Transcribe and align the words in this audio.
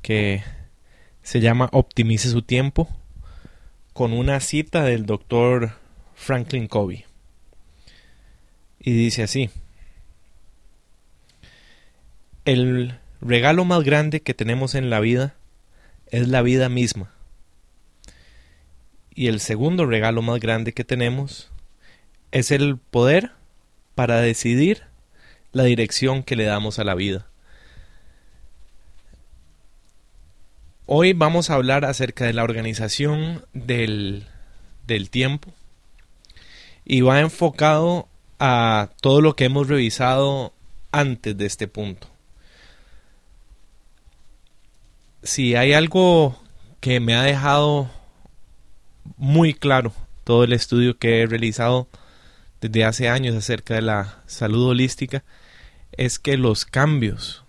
que 0.02 0.44
se 1.22 1.40
llama 1.40 1.68
Optimice 1.72 2.30
su 2.30 2.42
tiempo, 2.42 2.88
con 3.92 4.12
una 4.12 4.40
cita 4.40 4.84
del 4.84 5.06
doctor 5.06 5.72
Franklin 6.14 6.66
Covey. 6.66 7.04
Y 8.80 8.92
dice 8.92 9.22
así, 9.22 9.50
el 12.44 12.98
regalo 13.20 13.64
más 13.64 13.84
grande 13.84 14.20
que 14.20 14.34
tenemos 14.34 14.74
en 14.74 14.90
la 14.90 15.00
vida 15.00 15.34
es 16.10 16.28
la 16.28 16.42
vida 16.42 16.68
misma. 16.68 17.12
Y 19.14 19.28
el 19.28 19.40
segundo 19.40 19.86
regalo 19.86 20.22
más 20.22 20.40
grande 20.40 20.72
que 20.72 20.84
tenemos 20.84 21.50
es 22.32 22.50
el 22.50 22.78
poder 22.78 23.30
para 23.94 24.20
decidir 24.20 24.82
la 25.52 25.64
dirección 25.64 26.22
que 26.22 26.34
le 26.34 26.44
damos 26.44 26.78
a 26.78 26.84
la 26.84 26.94
vida. 26.94 27.26
Hoy 30.86 31.12
vamos 31.12 31.48
a 31.48 31.54
hablar 31.54 31.84
acerca 31.84 32.24
de 32.24 32.32
la 32.32 32.42
organización 32.42 33.44
del, 33.52 34.26
del 34.86 35.10
tiempo 35.10 35.52
y 36.84 37.02
va 37.02 37.20
enfocado 37.20 38.08
a 38.40 38.90
todo 39.00 39.20
lo 39.20 39.36
que 39.36 39.44
hemos 39.44 39.68
revisado 39.68 40.52
antes 40.90 41.38
de 41.38 41.46
este 41.46 41.68
punto. 41.68 42.08
Si 45.22 45.54
hay 45.54 45.72
algo 45.72 46.42
que 46.80 46.98
me 46.98 47.14
ha 47.14 47.22
dejado 47.22 47.88
muy 49.16 49.54
claro 49.54 49.92
todo 50.24 50.42
el 50.42 50.52
estudio 50.52 50.98
que 50.98 51.22
he 51.22 51.26
realizado 51.26 51.86
desde 52.60 52.84
hace 52.84 53.08
años 53.08 53.36
acerca 53.36 53.74
de 53.74 53.82
la 53.82 54.20
salud 54.26 54.70
holística 54.70 55.22
es 55.92 56.18
que 56.18 56.36
los 56.36 56.64
cambios 56.64 57.41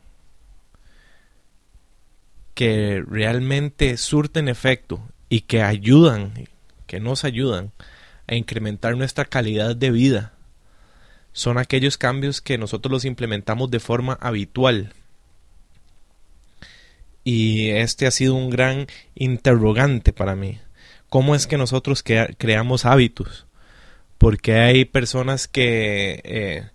que 2.53 3.03
realmente 3.07 3.97
surten 3.97 4.47
efecto 4.47 5.01
y 5.29 5.41
que 5.41 5.61
ayudan, 5.61 6.47
que 6.87 6.99
nos 6.99 7.23
ayudan 7.23 7.71
a 8.27 8.35
incrementar 8.35 8.95
nuestra 8.95 9.25
calidad 9.25 9.75
de 9.75 9.91
vida, 9.91 10.33
son 11.33 11.57
aquellos 11.57 11.97
cambios 11.97 12.41
que 12.41 12.57
nosotros 12.57 12.91
los 12.91 13.05
implementamos 13.05 13.71
de 13.71 13.79
forma 13.79 14.13
habitual. 14.21 14.93
Y 17.23 17.69
este 17.69 18.05
ha 18.05 18.11
sido 18.11 18.35
un 18.35 18.49
gran 18.49 18.87
interrogante 19.15 20.13
para 20.13 20.35
mí. 20.35 20.59
¿Cómo 21.09 21.35
es 21.35 21.47
que 21.47 21.57
nosotros 21.57 22.03
creamos 22.03 22.85
hábitos? 22.85 23.47
Porque 24.17 24.55
hay 24.55 24.85
personas 24.85 25.47
que 25.47 26.21
eh, 26.23 26.69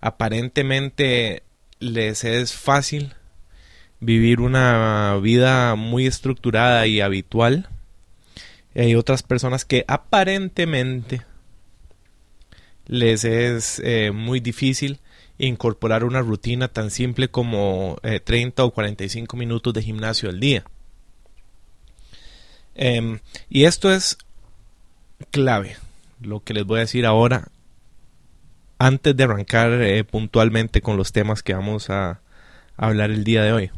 aparentemente 0.00 1.42
les 1.78 2.24
es 2.24 2.52
fácil 2.52 3.14
vivir 4.02 4.40
una 4.40 5.16
vida 5.22 5.76
muy 5.76 6.06
estructurada 6.06 6.86
y 6.86 7.00
habitual. 7.00 7.68
Hay 8.74 8.96
otras 8.96 9.22
personas 9.22 9.64
que 9.64 9.84
aparentemente 9.86 11.22
les 12.86 13.24
es 13.24 13.80
eh, 13.84 14.10
muy 14.12 14.40
difícil 14.40 14.98
incorporar 15.38 16.04
una 16.04 16.20
rutina 16.20 16.68
tan 16.68 16.90
simple 16.90 17.28
como 17.28 17.96
30 18.02 18.62
eh, 18.62 18.66
o 18.66 18.70
45 18.72 19.36
minutos 19.36 19.72
de 19.72 19.82
gimnasio 19.82 20.28
al 20.28 20.40
día. 20.40 20.64
Em, 22.74 23.20
y 23.48 23.64
esto 23.64 23.92
es 23.92 24.18
clave, 25.30 25.76
lo 26.20 26.40
que 26.40 26.54
les 26.54 26.64
voy 26.64 26.78
a 26.78 26.80
decir 26.80 27.06
ahora, 27.06 27.48
antes 28.78 29.16
de 29.16 29.24
arrancar 29.24 29.70
eh, 29.82 30.02
puntualmente 30.02 30.80
con 30.80 30.96
los 30.96 31.12
temas 31.12 31.42
que 31.44 31.54
vamos 31.54 31.88
a 31.88 32.20
hablar 32.76 33.10
el 33.10 33.22
día 33.22 33.42
de 33.42 33.52
hoy 33.52 33.70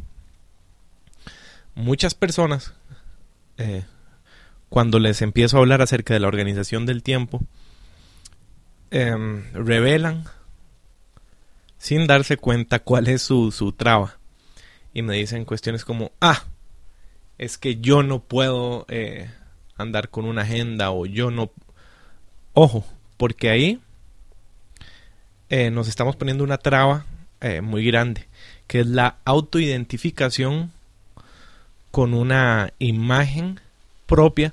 muchas 1.74 2.14
personas, 2.14 2.74
eh, 3.58 3.84
cuando 4.68 4.98
les 4.98 5.22
empiezo 5.22 5.56
a 5.56 5.60
hablar 5.60 5.82
acerca 5.82 6.14
de 6.14 6.20
la 6.20 6.28
organización 6.28 6.86
del 6.86 7.02
tiempo, 7.02 7.40
em, 8.90 9.44
revelan 9.52 10.24
sin 11.78 12.06
darse 12.06 12.36
cuenta 12.36 12.78
cuál 12.78 13.08
es 13.08 13.22
su, 13.22 13.52
su 13.52 13.72
traba. 13.72 14.18
Y 14.92 15.02
me 15.02 15.16
dicen 15.16 15.44
cuestiones 15.44 15.84
como, 15.84 16.12
ah, 16.20 16.44
es 17.38 17.58
que 17.58 17.76
yo 17.76 18.02
no 18.02 18.20
puedo 18.20 18.86
eh, 18.88 19.30
andar 19.76 20.08
con 20.08 20.24
una 20.24 20.42
agenda 20.42 20.90
o 20.92 21.06
yo 21.06 21.30
no... 21.30 21.50
Ojo, 22.52 22.86
porque 23.16 23.50
ahí 23.50 23.80
eh, 25.48 25.70
nos 25.70 25.88
estamos 25.88 26.16
poniendo 26.16 26.44
una 26.44 26.58
traba 26.58 27.06
muy 27.62 27.84
grande, 27.84 28.26
que 28.66 28.80
es 28.80 28.86
la 28.86 29.18
autoidentificación 29.26 30.72
con 31.94 32.12
una 32.12 32.72
imagen 32.80 33.60
propia 34.06 34.52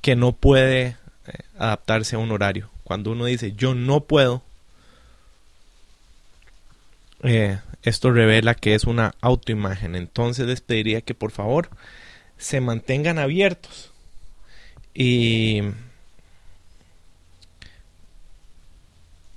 que 0.00 0.16
no 0.16 0.32
puede 0.32 0.86
eh, 0.86 0.96
adaptarse 1.58 2.16
a 2.16 2.18
un 2.18 2.32
horario. 2.32 2.70
Cuando 2.84 3.12
uno 3.12 3.26
dice 3.26 3.52
yo 3.52 3.74
no 3.74 4.04
puedo, 4.04 4.42
eh, 7.22 7.58
esto 7.82 8.10
revela 8.12 8.54
que 8.54 8.74
es 8.74 8.84
una 8.84 9.14
autoimagen. 9.20 9.94
Entonces 9.94 10.46
les 10.46 10.62
pediría 10.62 11.02
que 11.02 11.12
por 11.12 11.32
favor 11.32 11.68
se 12.38 12.62
mantengan 12.62 13.18
abiertos 13.18 13.92
y, 14.94 15.60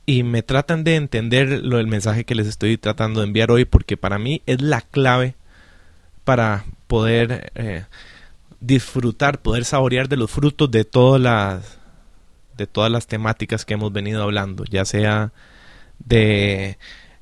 y 0.06 0.24
me 0.24 0.44
tratan 0.44 0.86
de 0.86 0.96
entender 0.96 1.62
lo 1.62 1.76
del 1.76 1.88
mensaje 1.88 2.24
que 2.24 2.36
les 2.36 2.48
estoy 2.48 2.78
tratando 2.78 3.20
de 3.20 3.28
enviar 3.28 3.52
hoy 3.52 3.66
porque 3.66 3.98
para 3.98 4.18
mí 4.18 4.42
es 4.46 4.62
la 4.62 4.80
clave 4.80 5.36
para 6.24 6.66
poder 6.88 7.52
eh, 7.56 7.86
disfrutar, 8.60 9.42
poder 9.42 9.66
saborear 9.66 10.08
de 10.08 10.18
los 10.18 10.32
frutos 10.32 10.72
de 10.72 10.86
todas 10.86 11.22
las 11.22 11.80
de 12.58 12.68
todas 12.68 12.92
las 12.92 13.08
temáticas 13.08 13.66
que 13.66 13.74
hemos 13.74 13.92
venido 13.92 14.22
hablando, 14.22 14.64
ya 14.66 14.86
sea 14.86 15.32
de 16.00 16.78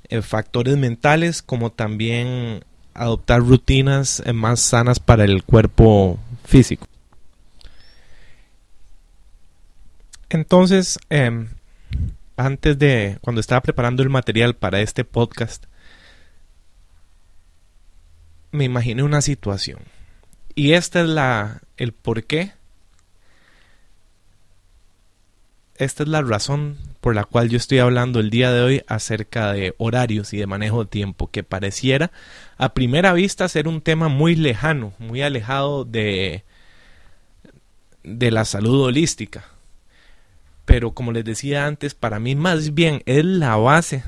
eh, 0.09 0.21
factores 0.21 0.77
mentales 0.77 1.41
como 1.41 1.71
también 1.71 2.65
adoptar 2.93 3.39
rutinas 3.39 4.21
eh, 4.25 4.33
más 4.33 4.59
sanas 4.59 4.99
para 4.99 5.23
el 5.23 5.43
cuerpo 5.43 6.19
físico. 6.43 6.87
Entonces, 10.29 10.99
em, 11.09 11.49
antes 12.37 12.77
de, 12.79 13.17
cuando 13.21 13.41
estaba 13.41 13.61
preparando 13.61 14.03
el 14.03 14.09
material 14.09 14.55
para 14.55 14.81
este 14.81 15.03
podcast, 15.03 15.65
me 18.51 18.65
imaginé 18.65 19.03
una 19.03 19.21
situación. 19.21 19.79
Y 20.55 20.73
esta 20.73 21.01
es 21.01 21.07
la 21.07 21.61
el 21.77 21.93
por 21.93 22.23
qué. 22.23 22.51
Esta 25.75 26.03
es 26.03 26.09
la 26.09 26.21
razón 26.21 26.77
por 26.99 27.15
la 27.15 27.23
cual 27.23 27.49
yo 27.49 27.57
estoy 27.57 27.79
hablando 27.79 28.19
el 28.19 28.29
día 28.29 28.51
de 28.51 28.61
hoy 28.61 28.83
acerca 28.87 29.51
de 29.53 29.73
horarios 29.79 30.33
y 30.33 30.37
de 30.37 30.45
manejo 30.45 30.83
de 30.83 30.89
tiempo, 30.89 31.31
que 31.31 31.43
pareciera 31.43 32.11
a 32.57 32.75
primera 32.75 33.13
vista 33.13 33.49
ser 33.49 33.67
un 33.67 33.81
tema 33.81 34.07
muy 34.07 34.35
lejano, 34.35 34.93
muy 34.99 35.23
alejado 35.23 35.83
de, 35.83 36.43
de 38.03 38.29
la 38.29 38.45
salud 38.45 38.83
holística. 38.83 39.45
Pero 40.65 40.91
como 40.91 41.11
les 41.11 41.25
decía 41.25 41.65
antes, 41.65 41.95
para 41.95 42.19
mí 42.19 42.35
más 42.35 42.75
bien 42.75 43.01
es 43.07 43.25
la 43.25 43.55
base, 43.55 44.03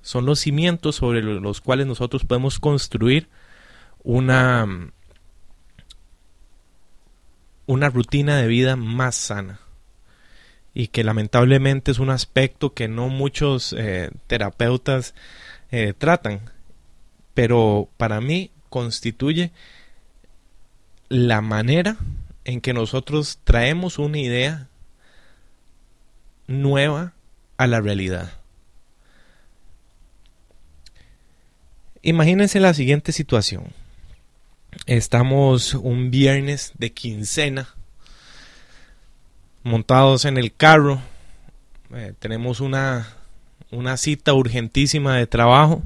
son 0.00 0.24
los 0.24 0.40
cimientos 0.40 0.96
sobre 0.96 1.22
los 1.22 1.60
cuales 1.60 1.86
nosotros 1.86 2.24
podemos 2.24 2.58
construir 2.58 3.28
una, 4.04 4.92
una 7.66 7.88
rutina 7.88 8.36
de 8.36 8.46
vida 8.46 8.76
más 8.76 9.16
sana 9.16 9.60
y 10.74 10.88
que 10.88 11.04
lamentablemente 11.04 11.90
es 11.90 11.98
un 11.98 12.10
aspecto 12.10 12.74
que 12.74 12.88
no 12.88 13.08
muchos 13.08 13.74
eh, 13.78 14.10
terapeutas 14.26 15.14
eh, 15.70 15.94
tratan, 15.96 16.50
pero 17.32 17.88
para 17.96 18.20
mí 18.20 18.50
constituye 18.68 19.52
la 21.08 21.40
manera 21.40 21.96
en 22.44 22.60
que 22.60 22.74
nosotros 22.74 23.38
traemos 23.44 23.98
una 23.98 24.18
idea 24.18 24.68
nueva 26.46 27.14
a 27.56 27.66
la 27.66 27.80
realidad. 27.80 28.32
Imagínense 32.02 32.60
la 32.60 32.74
siguiente 32.74 33.12
situación. 33.12 33.83
Estamos 34.86 35.74
un 35.74 36.10
viernes 36.10 36.72
de 36.76 36.92
quincena 36.92 37.74
montados 39.64 40.26
en 40.26 40.38
el 40.38 40.54
carro. 40.54 41.00
Eh, 41.92 42.12
tenemos 42.18 42.60
una, 42.60 43.08
una 43.70 43.96
cita 43.96 44.34
urgentísima 44.34 45.16
de 45.16 45.26
trabajo. 45.26 45.82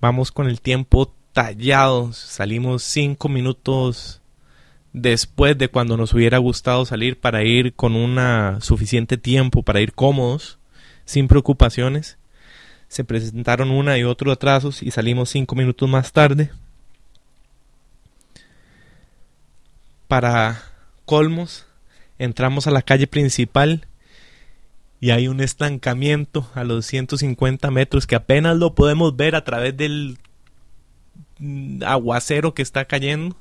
Vamos 0.00 0.32
con 0.32 0.48
el 0.48 0.60
tiempo 0.60 1.14
tallado. 1.32 2.12
Salimos 2.12 2.82
cinco 2.82 3.28
minutos 3.28 4.20
después 4.92 5.56
de 5.56 5.68
cuando 5.68 5.96
nos 5.96 6.12
hubiera 6.12 6.38
gustado 6.38 6.84
salir 6.84 7.18
para 7.20 7.44
ir 7.44 7.74
con 7.74 7.94
una 7.94 8.60
suficiente 8.60 9.16
tiempo 9.16 9.62
para 9.62 9.80
ir 9.80 9.92
cómodos, 9.92 10.58
sin 11.04 11.28
preocupaciones. 11.28 12.18
Se 12.96 13.04
presentaron 13.04 13.70
una 13.72 13.98
y 13.98 14.04
otro 14.04 14.32
atrasos 14.32 14.82
y 14.82 14.90
salimos 14.90 15.28
cinco 15.28 15.54
minutos 15.54 15.86
más 15.86 16.14
tarde. 16.14 16.50
Para 20.08 20.62
colmos, 21.04 21.66
entramos 22.18 22.66
a 22.66 22.70
la 22.70 22.80
calle 22.80 23.06
principal 23.06 23.86
y 24.98 25.10
hay 25.10 25.28
un 25.28 25.42
estancamiento 25.42 26.50
a 26.54 26.64
los 26.64 26.86
150 26.86 27.70
metros 27.70 28.06
que 28.06 28.14
apenas 28.16 28.56
lo 28.56 28.74
podemos 28.74 29.14
ver 29.14 29.34
a 29.34 29.44
través 29.44 29.76
del 29.76 30.16
mm, 31.38 31.82
aguacero 31.82 32.54
que 32.54 32.62
está 32.62 32.86
cayendo. 32.86 33.36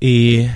Y 0.00 0.48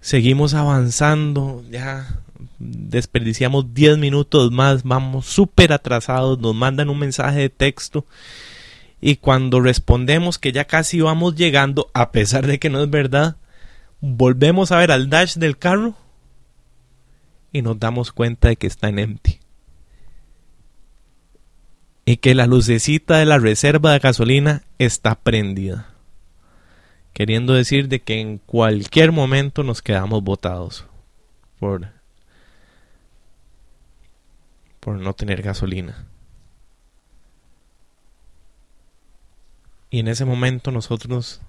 seguimos 0.00 0.54
avanzando, 0.54 1.62
ya 1.70 2.22
desperdiciamos 2.58 3.74
10 3.74 3.98
minutos 3.98 4.50
más, 4.50 4.82
vamos 4.82 5.26
súper 5.26 5.72
atrasados, 5.72 6.38
nos 6.38 6.54
mandan 6.54 6.90
un 6.90 6.98
mensaje 6.98 7.40
de 7.40 7.50
texto 7.50 8.04
y 9.00 9.16
cuando 9.16 9.60
respondemos 9.60 10.38
que 10.38 10.52
ya 10.52 10.64
casi 10.64 11.00
vamos 11.00 11.36
llegando, 11.36 11.90
a 11.94 12.10
pesar 12.10 12.46
de 12.46 12.58
que 12.58 12.70
no 12.70 12.82
es 12.82 12.90
verdad, 12.90 13.36
volvemos 14.00 14.72
a 14.72 14.78
ver 14.78 14.90
al 14.90 15.08
dash 15.08 15.36
del 15.36 15.56
carro 15.56 15.94
y 17.52 17.62
nos 17.62 17.78
damos 17.78 18.12
cuenta 18.12 18.48
de 18.48 18.56
que 18.56 18.66
está 18.66 18.88
en 18.88 18.98
empty. 18.98 19.38
Y 22.04 22.16
que 22.16 22.34
la 22.34 22.46
lucecita 22.46 23.18
de 23.18 23.26
la 23.26 23.38
reserva 23.38 23.92
de 23.92 23.98
gasolina 23.98 24.62
está 24.78 25.14
prendida. 25.14 25.90
Queriendo 27.12 27.52
decir 27.52 27.88
de 27.88 28.00
que 28.00 28.20
en 28.20 28.38
cualquier 28.38 29.12
momento 29.12 29.62
nos 29.62 29.82
quedamos 29.82 30.22
botados 30.24 30.86
por, 31.58 31.88
por 34.80 34.96
no 34.98 35.12
tener 35.12 35.42
gasolina. 35.42 36.06
Y 39.90 40.00
en 40.00 40.08
ese 40.08 40.24
momento 40.24 40.70
nosotros 40.70 41.40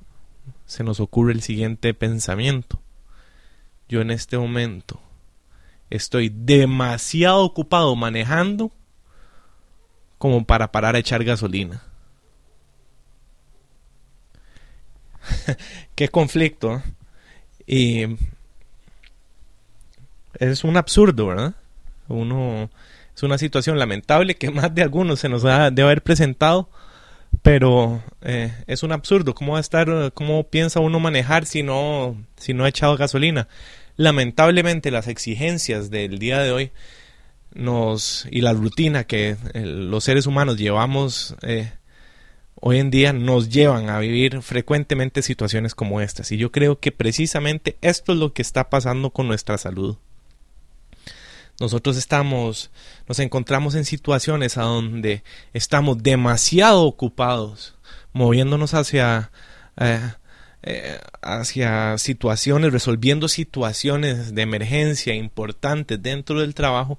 se 0.66 0.84
nos 0.84 1.00
ocurre 1.00 1.34
el 1.34 1.42
siguiente 1.42 1.94
pensamiento. 1.94 2.80
Yo 3.88 4.02
en 4.02 4.12
este 4.12 4.38
momento 4.38 5.00
estoy 5.90 6.30
demasiado 6.30 7.44
ocupado 7.44 7.96
manejando 7.96 8.72
como 10.18 10.46
para 10.46 10.72
parar 10.72 10.96
a 10.96 11.00
echar 11.00 11.24
gasolina. 11.24 11.84
Qué 15.96 16.10
conflicto. 16.10 16.76
¿eh? 16.76 16.84
Y 17.68 18.18
es 20.34 20.64
un 20.64 20.78
absurdo, 20.78 21.28
¿verdad? 21.28 21.56
Uno 22.08 22.70
es 23.19 23.24
una 23.24 23.38
situación 23.38 23.77
lamentable 23.77 24.35
que 24.35 24.49
más 24.52 24.73
de 24.73 24.81
algunos 24.81 25.19
se 25.19 25.28
nos 25.28 25.44
ha 25.44 25.71
de 25.71 25.81
haber 25.81 26.02
presentado 26.02 26.69
pero 27.42 28.02
eh, 28.21 28.52
es 28.66 28.81
un 28.83 28.92
absurdo. 28.92 29.35
¿Cómo 29.35 29.54
va 29.54 29.59
a 29.59 29.61
estar, 29.61 30.11
cómo 30.14 30.49
piensa 30.49 30.80
uno 30.80 30.99
manejar 30.99 31.45
si 31.45 31.64
no, 31.64 32.18
si 32.38 32.54
no 32.54 32.66
ha 32.66 32.69
echado 32.69 32.97
gasolina? 32.97 33.47
Lamentablemente 33.97 34.90
las 34.90 35.07
exigencias 35.07 35.90
del 35.92 36.18
día 36.18 36.40
de 36.40 36.52
hoy 36.52 36.71
nos 37.54 38.28
y 38.31 38.42
la 38.42 38.54
rutina 38.54 39.04
que 39.04 39.35
eh, 39.54 39.66
los 39.66 40.04
seres 40.04 40.26
humanos 40.26 40.57
llevamos 40.57 41.35
eh, 41.42 41.71
hoy 42.56 42.80
en 42.80 42.90
día 42.90 43.14
nos 43.14 43.49
llevan 43.49 43.90
a 43.90 43.99
vivir 43.99 44.42
frecuentemente 44.42 45.21
situaciones 45.21 45.76
como 45.76 46.02
estas. 46.02 46.31
Y 46.31 46.38
yo 46.38 46.52
creo 46.52 46.80
que 46.80 46.92
precisamente 46.92 47.78
esto 47.81 48.14
es 48.14 48.18
lo 48.18 48.33
que 48.33 48.42
está 48.42 48.69
pasando 48.69 49.11
con 49.11 49.28
nuestra 49.28 49.57
salud. 49.57 49.97
Nosotros 51.59 51.97
estamos, 51.97 52.71
nos 53.07 53.19
encontramos 53.19 53.75
en 53.75 53.83
situaciones 53.83 54.57
a 54.57 54.61
donde 54.61 55.23
estamos 55.54 56.01
demasiado 56.01 56.83
ocupados, 56.83 57.75
moviéndonos 58.13 58.73
hacia, 58.73 59.31
eh, 59.78 59.99
eh, 60.63 60.99
hacia 61.21 61.97
situaciones, 61.97 62.71
resolviendo 62.71 63.28
situaciones 63.28 64.33
de 64.33 64.42
emergencia 64.42 65.13
importantes 65.13 66.01
dentro 66.01 66.39
del 66.39 66.56
trabajo, 66.56 66.97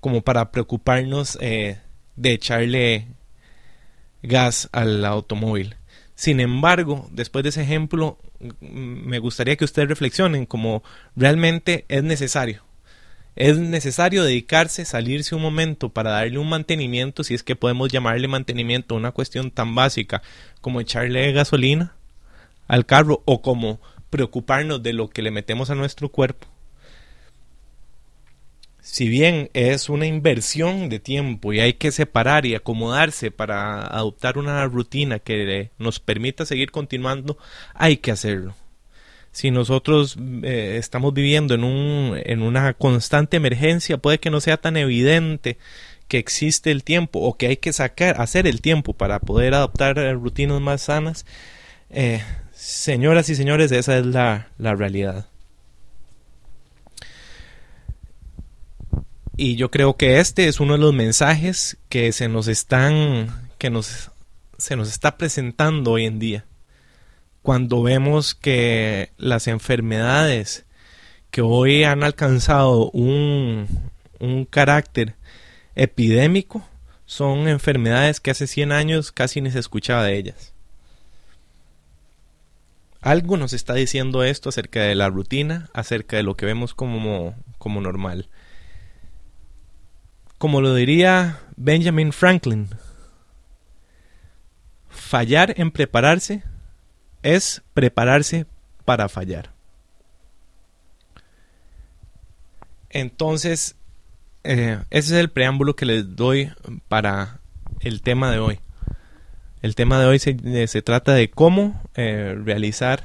como 0.00 0.22
para 0.22 0.50
preocuparnos 0.50 1.38
eh, 1.40 1.78
de 2.16 2.32
echarle 2.32 3.06
gas 4.22 4.68
al 4.72 5.04
automóvil. 5.04 5.76
Sin 6.16 6.40
embargo, 6.40 7.08
después 7.12 7.44
de 7.44 7.50
ese 7.50 7.62
ejemplo, 7.62 8.18
me 8.60 9.20
gustaría 9.20 9.56
que 9.56 9.64
ustedes 9.64 9.88
reflexionen 9.88 10.46
como 10.46 10.82
realmente 11.14 11.84
es 11.88 12.02
necesario 12.02 12.69
es 13.40 13.56
necesario 13.56 14.22
dedicarse, 14.22 14.84
salirse 14.84 15.34
un 15.34 15.40
momento 15.40 15.88
para 15.88 16.10
darle 16.10 16.38
un 16.38 16.50
mantenimiento, 16.50 17.24
si 17.24 17.32
es 17.32 17.42
que 17.42 17.56
podemos 17.56 17.90
llamarle 17.90 18.28
mantenimiento, 18.28 18.94
una 18.94 19.12
cuestión 19.12 19.50
tan 19.50 19.74
básica 19.74 20.20
como 20.60 20.78
echarle 20.78 21.32
gasolina 21.32 21.96
al 22.68 22.84
carro 22.84 23.22
o 23.24 23.40
como 23.40 23.80
preocuparnos 24.10 24.82
de 24.82 24.92
lo 24.92 25.08
que 25.08 25.22
le 25.22 25.30
metemos 25.30 25.70
a 25.70 25.74
nuestro 25.74 26.10
cuerpo. 26.10 26.48
Si 28.82 29.08
bien 29.08 29.48
es 29.54 29.88
una 29.88 30.04
inversión 30.04 30.90
de 30.90 30.98
tiempo 30.98 31.54
y 31.54 31.60
hay 31.60 31.72
que 31.72 31.92
separar 31.92 32.44
y 32.44 32.54
acomodarse 32.54 33.30
para 33.30 33.80
adoptar 33.80 34.36
una 34.36 34.66
rutina 34.66 35.18
que 35.18 35.70
nos 35.78 35.98
permita 35.98 36.44
seguir 36.44 36.70
continuando, 36.70 37.38
hay 37.72 37.96
que 37.96 38.10
hacerlo 38.10 38.54
si 39.32 39.50
nosotros 39.50 40.16
eh, 40.42 40.76
estamos 40.78 41.14
viviendo 41.14 41.54
en, 41.54 41.64
un, 41.64 42.20
en 42.24 42.42
una 42.42 42.74
constante 42.74 43.36
emergencia, 43.36 43.98
puede 43.98 44.18
que 44.18 44.30
no 44.30 44.40
sea 44.40 44.56
tan 44.56 44.76
evidente 44.76 45.56
que 46.08 46.18
existe 46.18 46.72
el 46.72 46.82
tiempo 46.82 47.20
o 47.20 47.36
que 47.36 47.46
hay 47.46 47.56
que 47.56 47.72
sacar, 47.72 48.20
hacer 48.20 48.48
el 48.48 48.60
tiempo 48.60 48.92
para 48.92 49.20
poder 49.20 49.54
adoptar 49.54 49.98
eh, 49.98 50.12
rutinas 50.14 50.60
más 50.60 50.82
sanas. 50.82 51.26
Eh, 51.90 52.22
señoras 52.52 53.28
y 53.28 53.36
señores, 53.36 53.70
esa 53.70 53.98
es 53.98 54.06
la, 54.06 54.48
la 54.58 54.74
realidad. 54.74 55.28
Y 59.36 59.54
yo 59.54 59.70
creo 59.70 59.96
que 59.96 60.18
este 60.18 60.48
es 60.48 60.58
uno 60.58 60.74
de 60.74 60.80
los 60.80 60.92
mensajes 60.92 61.78
que 61.88 62.12
se 62.12 62.28
nos 62.28 62.48
están, 62.48 63.48
que 63.58 63.70
nos, 63.70 64.10
se 64.58 64.74
nos 64.74 64.90
está 64.90 65.16
presentando 65.16 65.92
hoy 65.92 66.06
en 66.06 66.18
día 66.18 66.44
cuando 67.42 67.82
vemos 67.82 68.34
que 68.34 69.12
las 69.16 69.46
enfermedades 69.46 70.64
que 71.30 71.42
hoy 71.42 71.84
han 71.84 72.02
alcanzado 72.02 72.90
un, 72.90 73.66
un 74.18 74.44
carácter 74.44 75.14
epidémico 75.74 76.66
son 77.06 77.48
enfermedades 77.48 78.20
que 78.20 78.30
hace 78.30 78.46
100 78.46 78.72
años 78.72 79.12
casi 79.12 79.40
ni 79.40 79.50
se 79.50 79.58
escuchaba 79.58 80.04
de 80.04 80.16
ellas. 80.16 80.52
Algo 83.00 83.36
nos 83.38 83.54
está 83.54 83.74
diciendo 83.74 84.22
esto 84.22 84.50
acerca 84.50 84.82
de 84.82 84.94
la 84.94 85.08
rutina, 85.08 85.70
acerca 85.72 86.18
de 86.18 86.22
lo 86.22 86.36
que 86.36 86.44
vemos 86.44 86.74
como, 86.74 87.34
como 87.58 87.80
normal. 87.80 88.28
Como 90.36 90.60
lo 90.60 90.74
diría 90.74 91.40
Benjamin 91.56 92.12
Franklin, 92.12 92.68
fallar 94.88 95.54
en 95.56 95.70
prepararse 95.70 96.42
es 97.22 97.62
prepararse 97.74 98.46
para 98.84 99.08
fallar. 99.08 99.50
Entonces, 102.90 103.76
eh, 104.42 104.78
ese 104.90 105.14
es 105.14 105.20
el 105.20 105.30
preámbulo 105.30 105.76
que 105.76 105.86
les 105.86 106.16
doy 106.16 106.50
para 106.88 107.40
el 107.80 108.02
tema 108.02 108.30
de 108.30 108.38
hoy. 108.38 108.60
El 109.62 109.74
tema 109.74 110.00
de 110.00 110.06
hoy 110.06 110.18
se, 110.18 110.36
eh, 110.42 110.82
trata 110.82 111.12
de 111.12 111.30
cómo 111.30 111.82
eh, 111.94 112.36
realizar 112.44 113.04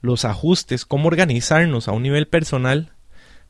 los 0.00 0.24
ajustes, 0.24 0.84
cómo 0.84 1.08
organizarnos 1.08 1.88
a 1.88 1.92
un 1.92 2.04
nivel 2.04 2.28
personal, 2.28 2.92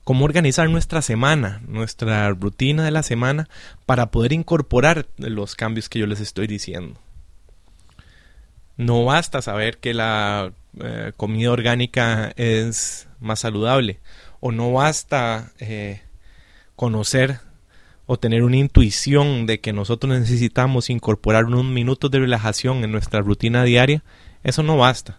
cómo 0.05 0.25
organizar 0.25 0.71
nuestra 0.71 1.03
semana, 1.03 1.61
nuestra 1.67 2.31
rutina 2.31 2.85
de 2.85 2.91
la 2.91 3.03
semana 3.03 3.49
para 3.85 4.11
poder 4.11 4.33
incorporar 4.33 5.07
los 5.19 5.55
cambios 5.55 5.91
que 5.91 5.99
yo 5.99 6.07
les 6.07 6.21
estoy 6.21 6.47
diciendo. 6.47 6.99
No 8.79 9.05
basta 9.05 9.43
saber 9.43 9.79
que 9.79 9.93
la 9.93 10.53
eh, 10.81 11.13
comida 11.17 11.51
orgánica 11.51 12.33
es 12.37 13.09
más 13.21 13.41
saludable 13.41 13.99
o 14.41 14.53
no 14.53 14.73
basta 14.73 15.53
eh, 15.59 16.03
conocer 16.77 17.41
o 18.07 18.19
tener 18.19 18.45
una 18.45 18.57
intuición 18.57 19.47
de 19.47 19.61
que 19.61 19.73
nosotros 19.73 20.17
necesitamos 20.17 20.91
incorporar 20.91 21.47
unos 21.47 21.65
minutos 21.65 22.09
de 22.11 22.21
relajación 22.21 22.85
en 22.85 22.93
nuestra 22.93 23.21
rutina 23.21 23.65
diaria, 23.65 24.05
eso 24.45 24.63
no 24.63 24.77
basta. 24.77 25.19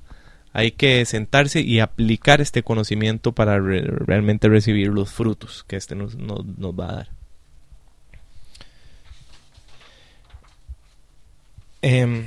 Hay 0.53 0.71
que 0.71 1.05
sentarse 1.05 1.59
y 1.59 1.81
aplicar 1.81 2.41
este 2.41 2.63
conocimiento 2.63 3.33
para 3.33 3.59
realmente 3.59 4.47
recibir 4.47 4.87
los 4.87 5.11
frutos 5.11 5.65
que 5.67 5.75
este 5.75 5.95
nos, 5.95 6.15
nos, 6.15 6.39
va 6.73 6.89
a 6.89 6.93
dar. 6.93 7.09
Eh, 11.81 12.25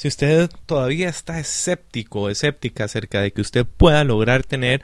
si 0.00 0.08
usted 0.08 0.48
todavía 0.64 1.10
está 1.10 1.38
escéptico 1.38 2.22
o 2.22 2.30
escéptica 2.30 2.84
acerca 2.84 3.20
de 3.20 3.34
que 3.34 3.42
usted 3.42 3.66
pueda 3.66 4.02
lograr 4.02 4.44
tener 4.44 4.80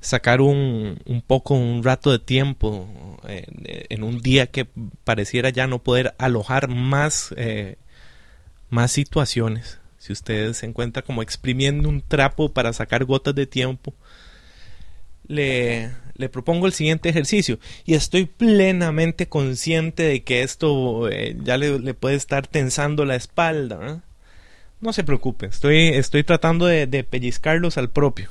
sacar 0.00 0.42
un, 0.42 1.00
un 1.06 1.22
poco, 1.22 1.54
un 1.54 1.82
rato 1.82 2.12
de 2.12 2.18
tiempo 2.18 2.86
eh, 3.26 3.46
en 3.88 4.02
un 4.02 4.20
día 4.20 4.48
que 4.48 4.66
pareciera 5.04 5.48
ya 5.48 5.66
no 5.66 5.82
poder 5.82 6.14
alojar 6.18 6.68
más, 6.68 7.34
eh, 7.38 7.78
más 8.68 8.92
situaciones. 8.92 9.78
Si 9.96 10.12
usted 10.12 10.52
se 10.52 10.66
encuentra 10.66 11.00
como 11.00 11.22
exprimiendo 11.22 11.88
un 11.88 12.02
trapo 12.02 12.52
para 12.52 12.74
sacar 12.74 13.06
gotas 13.06 13.34
de 13.34 13.46
tiempo, 13.46 13.94
le, 15.28 15.92
propongo 16.30 16.66
el 16.66 16.74
siguiente 16.74 17.08
ejercicio. 17.08 17.58
Y 17.86 17.94
estoy 17.94 18.26
plenamente 18.26 19.30
consciente 19.30 20.02
de 20.02 20.24
que 20.24 20.42
esto 20.42 21.08
eh, 21.08 21.38
ya 21.42 21.56
le, 21.56 21.78
le, 21.78 21.94
puede 21.94 22.16
estar 22.16 22.46
tensando 22.46 23.06
la 23.06 23.16
espalda. 23.16 23.94
¿eh? 23.94 24.07
No 24.80 24.92
se 24.92 25.04
preocupe, 25.04 25.46
estoy, 25.46 25.88
estoy 25.88 26.24
tratando 26.24 26.66
de, 26.66 26.86
pellizcarlos 27.04 27.78
al 27.78 27.90
propio 27.90 28.30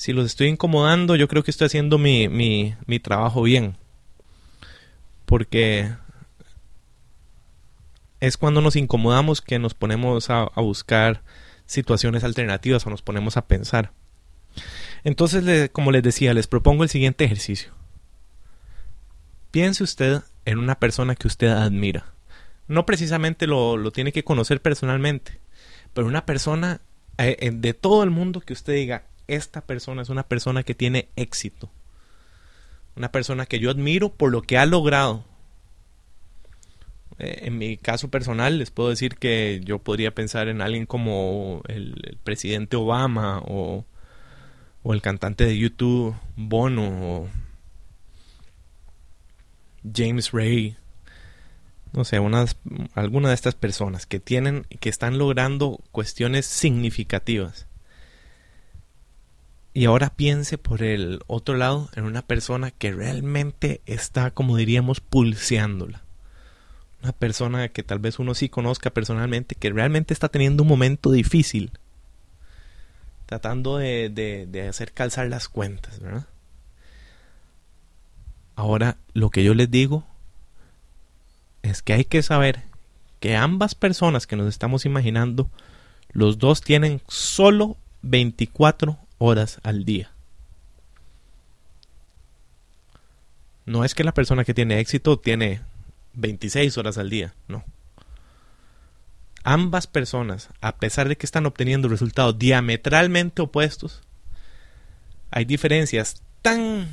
si 0.00 0.14
los 0.14 0.24
estoy 0.24 0.48
incomodando, 0.48 1.14
yo 1.14 1.28
creo 1.28 1.42
que 1.42 1.50
estoy 1.50 1.66
haciendo 1.66 1.98
mi, 1.98 2.26
mi, 2.26 2.74
mi 2.86 3.00
trabajo 3.00 3.42
bien. 3.42 3.76
Porque 5.26 5.90
es 8.20 8.36
cuando 8.36 8.60
nos 8.60 8.76
incomodamos 8.76 9.40
que 9.40 9.58
nos 9.58 9.74
ponemos 9.74 10.30
a, 10.30 10.44
buscar 10.56 11.22
situaciones 11.66 12.22
alternativas 12.22 12.86
o 12.86 12.90
nos 12.90 13.02
ponemos 13.02 13.36
a 13.36 13.46
pensar. 13.46 13.92
Entonces, 15.04 15.70
como 15.70 15.90
les 15.90 16.02
decía, 16.02 16.34
les 16.34 16.46
propongo 16.46 16.82
el 16.82 16.90
siguiente 16.90 17.24
ejercicio. 17.24 17.72
Piense 19.50 19.82
usted 19.82 20.22
en 20.44 20.58
una 20.58 20.78
persona 20.78 21.14
que 21.14 21.26
usted 21.26 21.48
admira. 21.48 22.06
No 22.70 22.86
precisamente 22.86 23.48
lo, 23.48 23.76
lo 23.76 23.90
tiene 23.90 24.12
que 24.12 24.22
conocer 24.22 24.62
personalmente, 24.62 25.40
pero 25.92 26.06
una 26.06 26.24
persona 26.24 26.80
eh, 27.18 27.50
de 27.52 27.74
todo 27.74 28.04
el 28.04 28.10
mundo 28.10 28.40
que 28.40 28.52
usted 28.52 28.74
diga, 28.74 29.02
esta 29.26 29.60
persona 29.60 30.02
es 30.02 30.08
una 30.08 30.22
persona 30.22 30.62
que 30.62 30.76
tiene 30.76 31.08
éxito. 31.16 31.68
Una 32.94 33.10
persona 33.10 33.44
que 33.46 33.58
yo 33.58 33.72
admiro 33.72 34.12
por 34.12 34.30
lo 34.30 34.42
que 34.42 34.56
ha 34.56 34.66
logrado. 34.66 35.24
Eh, 37.18 37.40
en 37.46 37.58
mi 37.58 37.76
caso 37.76 38.08
personal 38.08 38.58
les 38.58 38.70
puedo 38.70 38.90
decir 38.90 39.16
que 39.16 39.60
yo 39.64 39.80
podría 39.80 40.14
pensar 40.14 40.46
en 40.46 40.62
alguien 40.62 40.86
como 40.86 41.62
el, 41.66 41.96
el 42.04 42.18
presidente 42.18 42.76
Obama 42.76 43.42
o, 43.48 43.84
o, 44.84 44.94
el 44.94 45.02
cantante 45.02 45.44
de 45.44 45.58
YouTube 45.58 46.14
Bono 46.36 46.84
o 46.86 47.28
James 49.92 50.30
Ray. 50.30 50.76
No 51.92 52.04
sé, 52.04 52.20
unas, 52.20 52.56
alguna 52.94 53.28
de 53.30 53.34
estas 53.34 53.54
personas 53.54 54.06
que 54.06 54.20
tienen, 54.20 54.64
que 54.80 54.88
están 54.88 55.18
logrando 55.18 55.80
cuestiones 55.90 56.46
significativas 56.46 57.66
y 59.72 59.84
ahora 59.84 60.10
piense 60.10 60.58
por 60.58 60.82
el 60.82 61.20
otro 61.26 61.56
lado 61.56 61.90
en 61.94 62.04
una 62.04 62.22
persona 62.22 62.70
que 62.72 62.92
realmente 62.92 63.80
está, 63.86 64.32
como 64.32 64.56
diríamos, 64.56 65.00
pulseándola. 65.00 66.02
Una 67.02 67.12
persona 67.12 67.68
que 67.68 67.82
tal 67.82 68.00
vez 68.00 68.18
uno 68.18 68.34
sí 68.34 68.48
conozca 68.48 68.90
personalmente, 68.90 69.54
que 69.54 69.70
realmente 69.70 70.12
está 70.12 70.28
teniendo 70.28 70.64
un 70.64 70.68
momento 70.68 71.12
difícil. 71.12 71.70
Tratando 73.26 73.78
de, 73.78 74.10
de, 74.10 74.46
de 74.46 74.68
hacer 74.68 74.92
calzar 74.92 75.28
las 75.28 75.48
cuentas, 75.48 76.00
¿verdad? 76.00 76.26
Ahora, 78.56 78.96
lo 79.14 79.30
que 79.30 79.44
yo 79.44 79.54
les 79.54 79.70
digo 79.70 80.04
es 81.62 81.82
que 81.82 81.92
hay 81.92 82.04
que 82.04 82.22
saber 82.22 82.62
que 83.20 83.36
ambas 83.36 83.74
personas 83.74 84.26
que 84.26 84.36
nos 84.36 84.48
estamos 84.48 84.86
imaginando, 84.86 85.50
los 86.10 86.38
dos 86.38 86.62
tienen 86.62 87.02
solo 87.06 87.76
24 88.02 88.98
horas 89.18 89.60
al 89.62 89.84
día. 89.84 90.10
No 93.66 93.84
es 93.84 93.94
que 93.94 94.04
la 94.04 94.14
persona 94.14 94.44
que 94.44 94.54
tiene 94.54 94.80
éxito 94.80 95.18
tiene 95.18 95.60
26 96.14 96.76
horas 96.78 96.98
al 96.98 97.10
día, 97.10 97.34
no. 97.46 97.62
Ambas 99.44 99.86
personas, 99.86 100.48
a 100.60 100.76
pesar 100.76 101.08
de 101.08 101.16
que 101.16 101.24
están 101.24 101.46
obteniendo 101.46 101.88
resultados 101.88 102.38
diametralmente 102.38 103.42
opuestos, 103.42 104.02
hay 105.30 105.44
diferencias 105.44 106.22
tan 106.42 106.88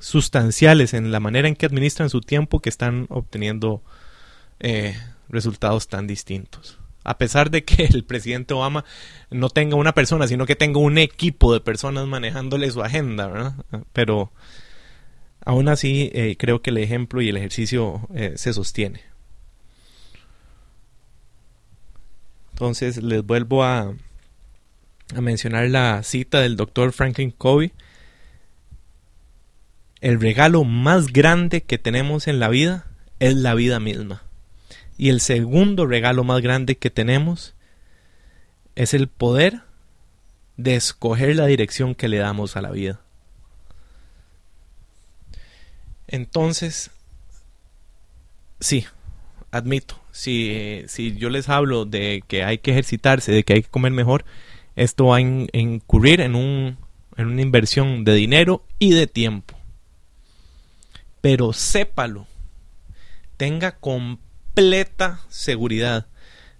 sustanciales 0.00 0.94
en 0.94 1.12
la 1.12 1.20
manera 1.20 1.48
en 1.48 1.54
que 1.54 1.66
administran 1.66 2.10
su 2.10 2.20
tiempo 2.20 2.60
que 2.60 2.68
están 2.68 3.06
obteniendo 3.08 3.82
eh, 4.62 4.96
resultados 5.28 5.88
tan 5.88 6.06
distintos 6.06 6.78
a 7.04 7.18
pesar 7.18 7.50
de 7.50 7.64
que 7.64 7.84
el 7.92 8.04
presidente 8.04 8.54
Obama 8.54 8.84
no 9.30 9.50
tenga 9.50 9.76
una 9.76 9.92
persona, 9.92 10.26
sino 10.26 10.46
que 10.46 10.56
tenga 10.56 10.78
un 10.80 10.98
equipo 10.98 11.52
de 11.52 11.60
personas 11.60 12.06
manejándole 12.06 12.70
su 12.70 12.82
agenda, 12.82 13.26
¿verdad? 13.26 13.54
Pero 13.92 14.32
aún 15.44 15.68
así 15.68 16.10
eh, 16.14 16.36
creo 16.38 16.62
que 16.62 16.70
el 16.70 16.78
ejemplo 16.78 17.20
y 17.20 17.28
el 17.28 17.36
ejercicio 17.36 18.08
eh, 18.14 18.34
se 18.36 18.52
sostiene. 18.52 19.00
Entonces 22.52 23.02
les 23.02 23.24
vuelvo 23.24 23.64
a, 23.64 23.94
a 25.14 25.20
mencionar 25.20 25.68
la 25.68 26.02
cita 26.02 26.40
del 26.40 26.56
doctor 26.56 26.92
Franklin 26.92 27.32
Covey. 27.32 27.72
El 30.00 30.20
regalo 30.20 30.64
más 30.64 31.06
grande 31.08 31.62
que 31.62 31.78
tenemos 31.78 32.28
en 32.28 32.38
la 32.40 32.48
vida 32.48 32.86
es 33.20 33.34
la 33.34 33.54
vida 33.54 33.80
misma. 33.80 34.22
Y 35.02 35.08
el 35.08 35.20
segundo 35.20 35.84
regalo 35.84 36.22
más 36.22 36.40
grande 36.42 36.76
que 36.76 36.88
tenemos 36.88 37.56
es 38.76 38.94
el 38.94 39.08
poder 39.08 39.62
de 40.56 40.76
escoger 40.76 41.34
la 41.34 41.46
dirección 41.46 41.96
que 41.96 42.06
le 42.06 42.18
damos 42.18 42.56
a 42.56 42.62
la 42.62 42.70
vida. 42.70 43.00
Entonces, 46.06 46.92
sí, 48.60 48.86
admito, 49.50 50.00
si, 50.12 50.84
si 50.86 51.16
yo 51.16 51.30
les 51.30 51.48
hablo 51.48 51.84
de 51.84 52.22
que 52.28 52.44
hay 52.44 52.58
que 52.58 52.70
ejercitarse, 52.70 53.32
de 53.32 53.42
que 53.42 53.54
hay 53.54 53.62
que 53.64 53.70
comer 53.70 53.90
mejor, 53.90 54.24
esto 54.76 55.06
va 55.06 55.16
a 55.16 55.20
in, 55.20 55.48
incurrir 55.52 56.20
en, 56.20 56.36
un, 56.36 56.78
en 57.16 57.26
una 57.26 57.42
inversión 57.42 58.04
de 58.04 58.14
dinero 58.14 58.64
y 58.78 58.92
de 58.92 59.08
tiempo. 59.08 59.58
Pero 61.20 61.52
sépalo, 61.52 62.28
tenga 63.36 63.72
compasión 63.72 64.30
completa 64.54 65.20
seguridad 65.30 66.06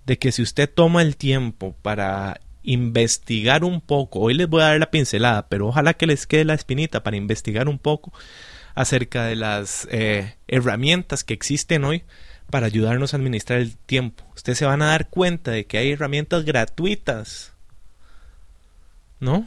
de 0.06 0.18
que 0.18 0.32
si 0.32 0.40
usted 0.40 0.70
toma 0.72 1.02
el 1.02 1.16
tiempo 1.16 1.76
para 1.82 2.40
investigar 2.62 3.64
un 3.64 3.82
poco, 3.82 4.20
hoy 4.20 4.32
les 4.34 4.48
voy 4.48 4.62
a 4.62 4.66
dar 4.66 4.80
la 4.80 4.90
pincelada, 4.90 5.48
pero 5.48 5.68
ojalá 5.68 5.92
que 5.94 6.06
les 6.06 6.26
quede 6.26 6.46
la 6.46 6.54
espinita 6.54 7.02
para 7.02 7.18
investigar 7.18 7.68
un 7.68 7.78
poco 7.78 8.12
acerca 8.74 9.26
de 9.26 9.36
las 9.36 9.86
eh, 9.90 10.36
herramientas 10.48 11.22
que 11.22 11.34
existen 11.34 11.84
hoy 11.84 12.04
para 12.50 12.66
ayudarnos 12.66 13.12
a 13.12 13.18
administrar 13.18 13.60
el 13.60 13.76
tiempo. 13.76 14.24
Ustedes 14.34 14.58
se 14.58 14.64
van 14.64 14.80
a 14.80 14.86
dar 14.86 15.10
cuenta 15.10 15.50
de 15.50 15.66
que 15.66 15.76
hay 15.76 15.92
herramientas 15.92 16.46
gratuitas, 16.46 17.52
¿no? 19.20 19.46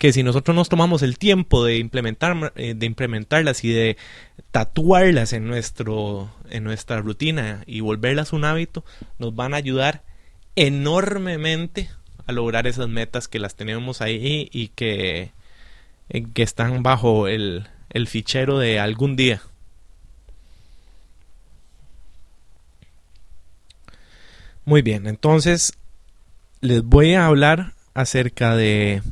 Que 0.00 0.14
si 0.14 0.22
nosotros 0.22 0.54
nos 0.54 0.70
tomamos 0.70 1.02
el 1.02 1.18
tiempo 1.18 1.62
de 1.62 1.76
implementar, 1.76 2.54
eh, 2.56 2.72
de 2.74 2.86
implementarlas 2.86 3.62
y 3.64 3.68
de 3.68 3.98
tatuarlas 4.50 5.34
en 5.34 5.46
nuestro, 5.46 6.30
en 6.48 6.64
nuestra 6.64 7.02
rutina 7.02 7.62
y 7.66 7.80
volverlas 7.80 8.32
un 8.32 8.46
hábito, 8.46 8.82
nos 9.18 9.36
van 9.36 9.52
a 9.52 9.58
ayudar 9.58 10.02
enormemente 10.56 11.90
a 12.26 12.32
lograr 12.32 12.66
esas 12.66 12.88
metas 12.88 13.28
que 13.28 13.38
las 13.38 13.56
tenemos 13.56 14.00
ahí 14.00 14.48
y 14.50 14.68
que, 14.68 15.32
eh, 16.08 16.26
que 16.32 16.42
están 16.44 16.82
bajo 16.82 17.28
el, 17.28 17.68
el 17.90 18.06
fichero 18.06 18.58
de 18.58 18.80
algún 18.80 19.16
día. 19.16 19.42
Muy 24.64 24.80
bien, 24.80 25.06
entonces 25.06 25.74
les 26.62 26.82
voy 26.82 27.12
a 27.12 27.26
hablar 27.26 27.74
acerca 27.92 28.56
de 28.56 29.02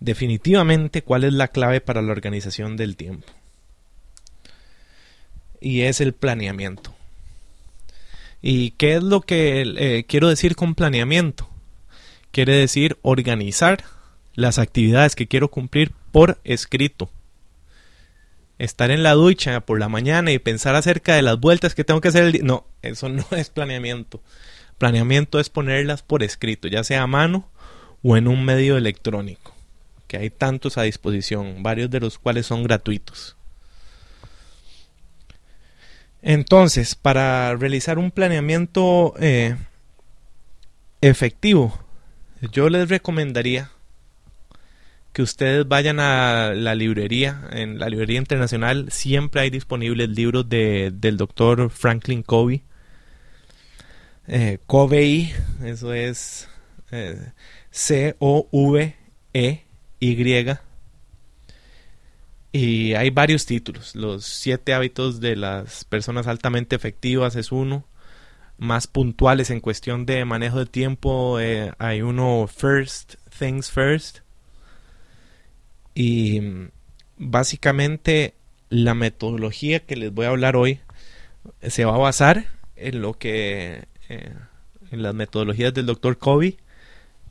definitivamente 0.00 1.02
cuál 1.02 1.24
es 1.24 1.32
la 1.32 1.48
clave 1.48 1.80
para 1.80 2.02
la 2.02 2.12
organización 2.12 2.76
del 2.76 2.96
tiempo. 2.96 3.26
Y 5.60 5.82
es 5.82 6.00
el 6.00 6.12
planeamiento. 6.12 6.94
¿Y 8.40 8.70
qué 8.72 8.94
es 8.96 9.02
lo 9.02 9.20
que 9.20 9.62
eh, 9.62 10.04
quiero 10.06 10.28
decir 10.28 10.54
con 10.54 10.74
planeamiento? 10.74 11.48
Quiere 12.30 12.54
decir 12.54 12.96
organizar 13.02 13.84
las 14.34 14.58
actividades 14.58 15.16
que 15.16 15.26
quiero 15.26 15.50
cumplir 15.50 15.92
por 16.12 16.38
escrito. 16.44 17.10
Estar 18.58 18.90
en 18.90 19.02
la 19.02 19.14
ducha 19.14 19.60
por 19.60 19.80
la 19.80 19.88
mañana 19.88 20.30
y 20.30 20.38
pensar 20.38 20.76
acerca 20.76 21.14
de 21.14 21.22
las 21.22 21.40
vueltas 21.40 21.74
que 21.74 21.84
tengo 21.84 22.00
que 22.00 22.08
hacer 22.08 22.24
el 22.24 22.32
día. 22.32 22.42
No, 22.44 22.64
eso 22.82 23.08
no 23.08 23.24
es 23.36 23.50
planeamiento. 23.50 24.20
Planeamiento 24.78 25.40
es 25.40 25.50
ponerlas 25.50 26.02
por 26.02 26.22
escrito, 26.22 26.68
ya 26.68 26.84
sea 26.84 27.02
a 27.02 27.06
mano 27.08 27.48
o 28.04 28.16
en 28.16 28.28
un 28.28 28.44
medio 28.44 28.76
electrónico, 28.76 29.52
que 30.08 30.16
hay 30.16 30.30
tantos 30.30 30.78
a 30.78 30.82
disposición, 30.82 31.62
varios 31.62 31.90
de 31.90 32.00
los 32.00 32.18
cuales 32.18 32.46
son 32.46 32.64
gratuitos. 32.64 33.36
Entonces, 36.22 36.96
para 36.96 37.54
realizar 37.54 37.98
un 37.98 38.10
planeamiento 38.10 39.14
eh, 39.20 39.56
efectivo, 41.00 41.78
yo 42.52 42.68
les 42.68 42.88
recomendaría 42.88 43.70
que 45.12 45.22
ustedes 45.22 45.66
vayan 45.66 46.00
a 46.00 46.52
la 46.54 46.74
librería, 46.74 47.48
en 47.52 47.78
la 47.78 47.88
librería 47.88 48.18
internacional 48.18 48.90
siempre 48.90 49.42
hay 49.42 49.50
disponibles 49.50 50.08
libros 50.08 50.48
de, 50.48 50.92
del 50.94 51.16
doctor 51.16 51.70
Franklin 51.70 52.22
Covey. 52.22 52.62
Eh, 54.26 54.58
Covey, 54.66 55.32
eso 55.64 55.92
es 55.94 56.48
eh, 56.90 57.32
C-O-V-E-Y. 57.70 59.67
Y 62.52 62.94
hay 62.94 63.10
varios 63.10 63.46
títulos. 63.46 63.94
Los 63.94 64.24
siete 64.24 64.72
hábitos 64.74 65.20
de 65.20 65.36
las 65.36 65.84
personas 65.84 66.26
altamente 66.26 66.76
efectivas 66.76 67.36
es 67.36 67.52
uno. 67.52 67.84
Más 68.56 68.86
puntuales 68.86 69.50
en 69.50 69.60
cuestión 69.60 70.06
de 70.06 70.24
manejo 70.24 70.58
de 70.58 70.66
tiempo 70.66 71.38
eh, 71.38 71.72
hay 71.78 72.02
uno 72.02 72.48
First 72.48 73.16
Things 73.38 73.70
First. 73.70 74.20
Y 75.94 76.40
mm, 76.40 76.70
básicamente 77.18 78.34
la 78.70 78.94
metodología 78.94 79.80
que 79.80 79.96
les 79.96 80.12
voy 80.12 80.26
a 80.26 80.30
hablar 80.30 80.56
hoy 80.56 80.80
se 81.62 81.84
va 81.84 81.94
a 81.94 81.98
basar 81.98 82.46
en 82.76 83.00
lo 83.00 83.14
que 83.14 83.84
eh, 84.08 84.34
en 84.90 85.02
las 85.02 85.14
metodologías 85.14 85.74
del 85.74 85.86
doctor 85.86 86.18
Kobe 86.18 86.56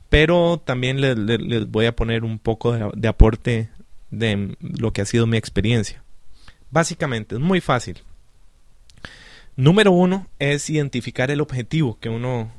pero 0.08 0.60
también 0.64 1.00
les, 1.00 1.70
voy 1.70 1.86
a 1.86 1.94
poner 1.94 2.24
un 2.24 2.38
poco 2.38 2.72
de, 2.94 3.08
aporte 3.08 3.68
de 4.10 4.56
lo 4.60 4.92
que 4.92 5.02
ha 5.02 5.06
sido 5.06 5.26
mi 5.26 5.36
experiencia. 5.36 6.02
Básicamente, 6.70 7.34
es 7.34 7.40
muy 7.40 7.60
fácil. 7.60 7.98
Número 9.56 9.92
uno 9.92 10.28
es 10.38 10.70
identificar 10.70 11.30
el 11.30 11.40
objetivo 11.40 11.98
que 12.00 12.08
uno, 12.08 12.52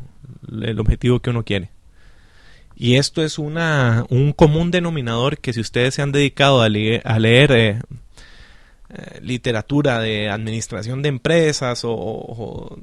el 0.51 0.79
objetivo 0.79 1.21
que 1.21 1.29
uno 1.29 1.43
quiere. 1.43 1.69
Y 2.75 2.95
esto 2.95 3.23
es 3.23 3.39
una, 3.39 4.05
un 4.09 4.31
común 4.31 4.71
denominador 4.71 5.37
que 5.39 5.53
si 5.53 5.59
ustedes 5.59 5.95
se 5.95 6.01
han 6.01 6.11
dedicado 6.11 6.61
a, 6.61 6.69
leer, 6.69 7.01
eh, 7.51 7.81
eh, 8.89 9.19
literatura 9.21 9.99
de 9.99 10.29
administración 10.29 11.01
de 11.01 11.09
empresas 11.09 11.81
o, 11.83 12.77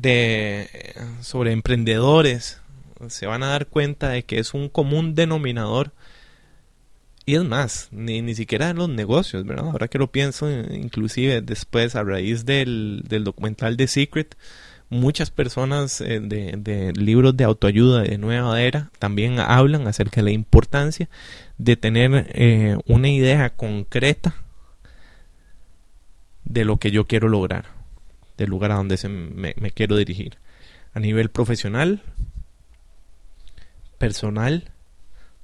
de 0.00 0.94
sobre 1.20 1.52
emprendedores, 1.52 2.60
se 3.08 3.26
van 3.26 3.42
a 3.42 3.48
dar 3.48 3.66
cuenta 3.66 4.10
de 4.10 4.24
que 4.24 4.38
es 4.38 4.54
un 4.54 4.68
común 4.68 5.14
denominador 5.14 5.92
y 7.26 7.36
es 7.36 7.44
más, 7.44 7.88
ni, 7.92 8.22
ni 8.22 8.34
siquiera 8.34 8.70
en 8.70 8.78
los 8.78 8.88
negocios, 8.88 9.44
¿verdad? 9.44 9.66
Ahora 9.66 9.88
que 9.88 9.98
lo 9.98 10.10
pienso, 10.10 10.50
inclusive 10.50 11.42
después 11.42 11.94
a 11.94 12.02
raíz 12.02 12.44
del, 12.44 13.04
del 13.06 13.24
documental 13.24 13.76
de 13.76 13.86
Secret, 13.86 14.36
muchas 14.88 15.30
personas 15.30 16.00
eh, 16.00 16.18
de, 16.20 16.56
de, 16.58 16.92
libros 16.94 17.36
de 17.36 17.44
autoayuda 17.44 18.02
de 18.02 18.18
nueva 18.18 18.60
era 18.60 18.90
también 18.98 19.38
hablan 19.38 19.86
acerca 19.86 20.16
de 20.16 20.24
la 20.24 20.30
importancia 20.32 21.08
de 21.58 21.76
tener 21.76 22.26
eh, 22.34 22.76
una 22.86 23.08
idea 23.08 23.50
concreta 23.50 24.34
de 26.44 26.64
lo 26.64 26.78
que 26.78 26.90
yo 26.90 27.06
quiero 27.06 27.28
lograr, 27.28 27.66
del 28.40 28.50
lugar 28.50 28.72
a 28.72 28.76
donde 28.76 28.96
se 28.96 29.08
me, 29.08 29.54
quiero 29.72 29.96
dirigir, 29.96 30.38
a 30.94 31.00
nivel 31.00 31.28
profesional, 31.28 32.02
personal, 33.98 34.72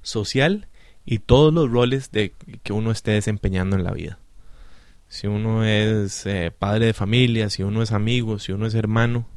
social 0.01 0.67
y 1.05 1.19
todos 1.19 1.53
los 1.53 1.69
roles 1.69 2.11
de 2.11 2.33
que 2.63 2.73
uno 2.73 2.89
esté 2.89 3.11
desempeñando 3.11 3.75
en 3.75 3.83
la 3.83 3.91
vida. 3.91 4.17
Si 5.09 5.27
uno 5.27 5.63
es 5.63 6.25
eh, 6.25 6.51
padre 6.57 6.87
de 6.87 6.93
familia, 6.93 7.49
si 7.51 7.61
uno 7.63 7.83
es 7.83 7.91
amigo, 7.91 8.39
si 8.39 8.51
uno 8.51 8.65
es 8.65 8.73
hermano, 8.73 9.27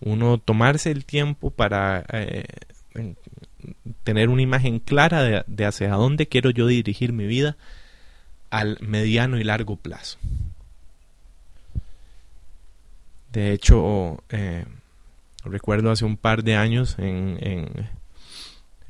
uno 0.00 0.38
tomarse 0.38 0.90
el 0.90 1.04
tiempo 1.04 1.50
para 1.50 2.04
eh, 2.12 2.44
tener 4.02 4.28
una 4.30 4.42
imagen 4.42 4.80
clara 4.80 5.22
de, 5.22 5.44
de, 5.46 5.64
hacia 5.64 5.90
dónde 5.90 6.26
quiero 6.26 6.50
yo 6.50 6.66
dirigir 6.66 7.12
mi 7.12 7.26
vida 7.26 7.56
al 8.50 8.78
mediano 8.80 9.38
y 9.38 9.44
largo 9.44 9.76
plazo. 9.76 10.18
De 13.32 13.52
hecho, 13.52 14.22
eh, 14.30 14.64
recuerdo 15.44 15.90
hace 15.90 16.04
un 16.04 16.16
par 16.16 16.42
de 16.42 16.56
años 16.56 16.96
en, 16.98 17.88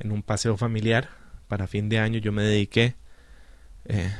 un 0.03 0.23
paseo 0.23 0.57
familiar, 0.57 1.09
para 1.47 1.67
fin 1.67 1.89
de 1.89 1.99
año 1.99 2.17
yo 2.19 2.31
me 2.31 2.41
dediqué 2.41 2.95
eh, 3.85 4.11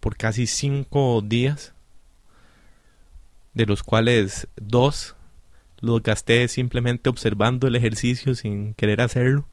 por 0.00 0.16
casi 0.16 0.48
cinco 0.48 1.22
días, 1.22 1.74
de 3.54 3.66
los 3.66 3.82
cuales 3.82 4.48
dos 4.56 5.14
los 5.80 6.02
gasté 6.02 6.48
simplemente 6.48 7.08
observando 7.08 7.68
el 7.68 7.76
ejercicio 7.76 8.34
sin 8.34 8.74
querer 8.74 9.00
hacerlo. 9.00 9.46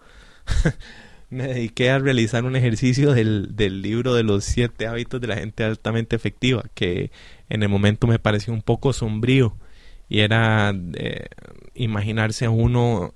me 1.30 1.48
dediqué 1.48 1.92
a 1.92 2.00
realizar 2.00 2.46
un 2.46 2.56
ejercicio 2.56 3.13
del, 3.13 3.56
del, 3.56 3.84
libro 3.84 4.15
de 4.15 4.24
los 4.24 4.44
siete 4.44 4.88
hábitos 4.88 5.22
de 5.22 5.28
la 5.28 5.36
gente 5.36 5.63
altamente 5.63 6.15
efectiva, 6.15 6.63
que 6.74 7.12
en 7.49 7.63
el 7.63 7.69
momento 7.69 8.07
me 8.07 8.19
pareció 8.19 8.53
un 8.53 8.62
poco 8.62 8.93
sombrío 8.93 9.55
y 10.07 10.19
era 10.19 10.73
eh, 10.93 11.27
imaginarse 11.75 12.45
a 12.45 12.49
uno 12.49 13.13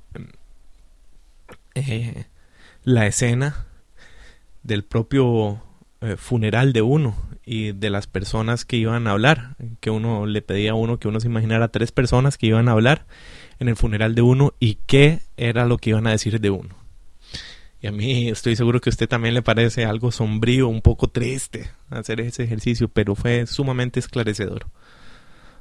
eh, 1.75 2.25
la 2.83 3.07
escena 3.07 3.65
del 4.63 4.83
propio 4.83 5.61
eh, 6.01 6.15
funeral 6.17 6.73
de 6.73 6.81
uno 6.81 7.15
y 7.45 7.73
de 7.73 7.89
las 7.89 8.07
personas 8.07 8.63
que 8.65 8.77
iban 8.77 9.07
a 9.07 9.11
hablar, 9.11 9.55
que 9.79 9.89
uno 9.89 10.25
le 10.25 10.41
pedía 10.41 10.71
a 10.71 10.75
uno 10.75 10.99
que 10.99 11.07
uno 11.07 11.19
se 11.19 11.27
imaginara 11.27 11.67
tres 11.67 11.91
personas 11.91 12.37
que 12.37 12.47
iban 12.47 12.69
a 12.69 12.71
hablar 12.71 13.05
en 13.59 13.67
el 13.67 13.75
funeral 13.75 14.15
de 14.15 14.21
uno 14.21 14.53
y 14.59 14.79
qué 14.85 15.19
era 15.35 15.65
lo 15.65 15.77
que 15.77 15.91
iban 15.91 16.07
a 16.07 16.11
decir 16.11 16.39
de 16.39 16.49
uno. 16.49 16.82
Y 17.83 17.87
a 17.87 17.91
mí 17.91 18.29
estoy 18.29 18.55
seguro 18.55 18.79
que 18.79 18.89
a 18.89 18.91
usted 18.91 19.09
también 19.09 19.33
le 19.33 19.41
parece 19.41 19.83
algo 19.83 20.13
sombrío, 20.13 20.69
un 20.69 20.81
poco 20.81 21.09
triste 21.09 21.69
hacer 21.89 22.21
ese 22.21 22.43
ejercicio, 22.43 22.87
pero 22.87 23.13
fue 23.13 23.45
sumamente 23.45 23.99
esclarecedor. 23.99 24.67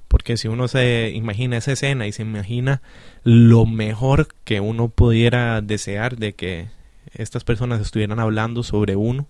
Porque 0.07 0.37
si 0.37 0.47
uno 0.47 0.69
se 0.69 1.11
imagina 1.11 1.57
esa 1.57 1.73
escena 1.73 2.07
y 2.07 2.13
se 2.13 2.23
imagina 2.23 2.81
lo 3.25 3.67
mejor 3.67 4.29
que 4.45 4.61
uno 4.61 4.89
pudiera 4.89 5.61
desear 5.63 6.17
de 6.17 6.35
que 6.35 6.69
estas 7.13 7.43
personas 7.43 7.81
estuvieran 7.81 8.21
hablando 8.21 8.63
sobre 8.63 8.95
uno, 8.95 9.27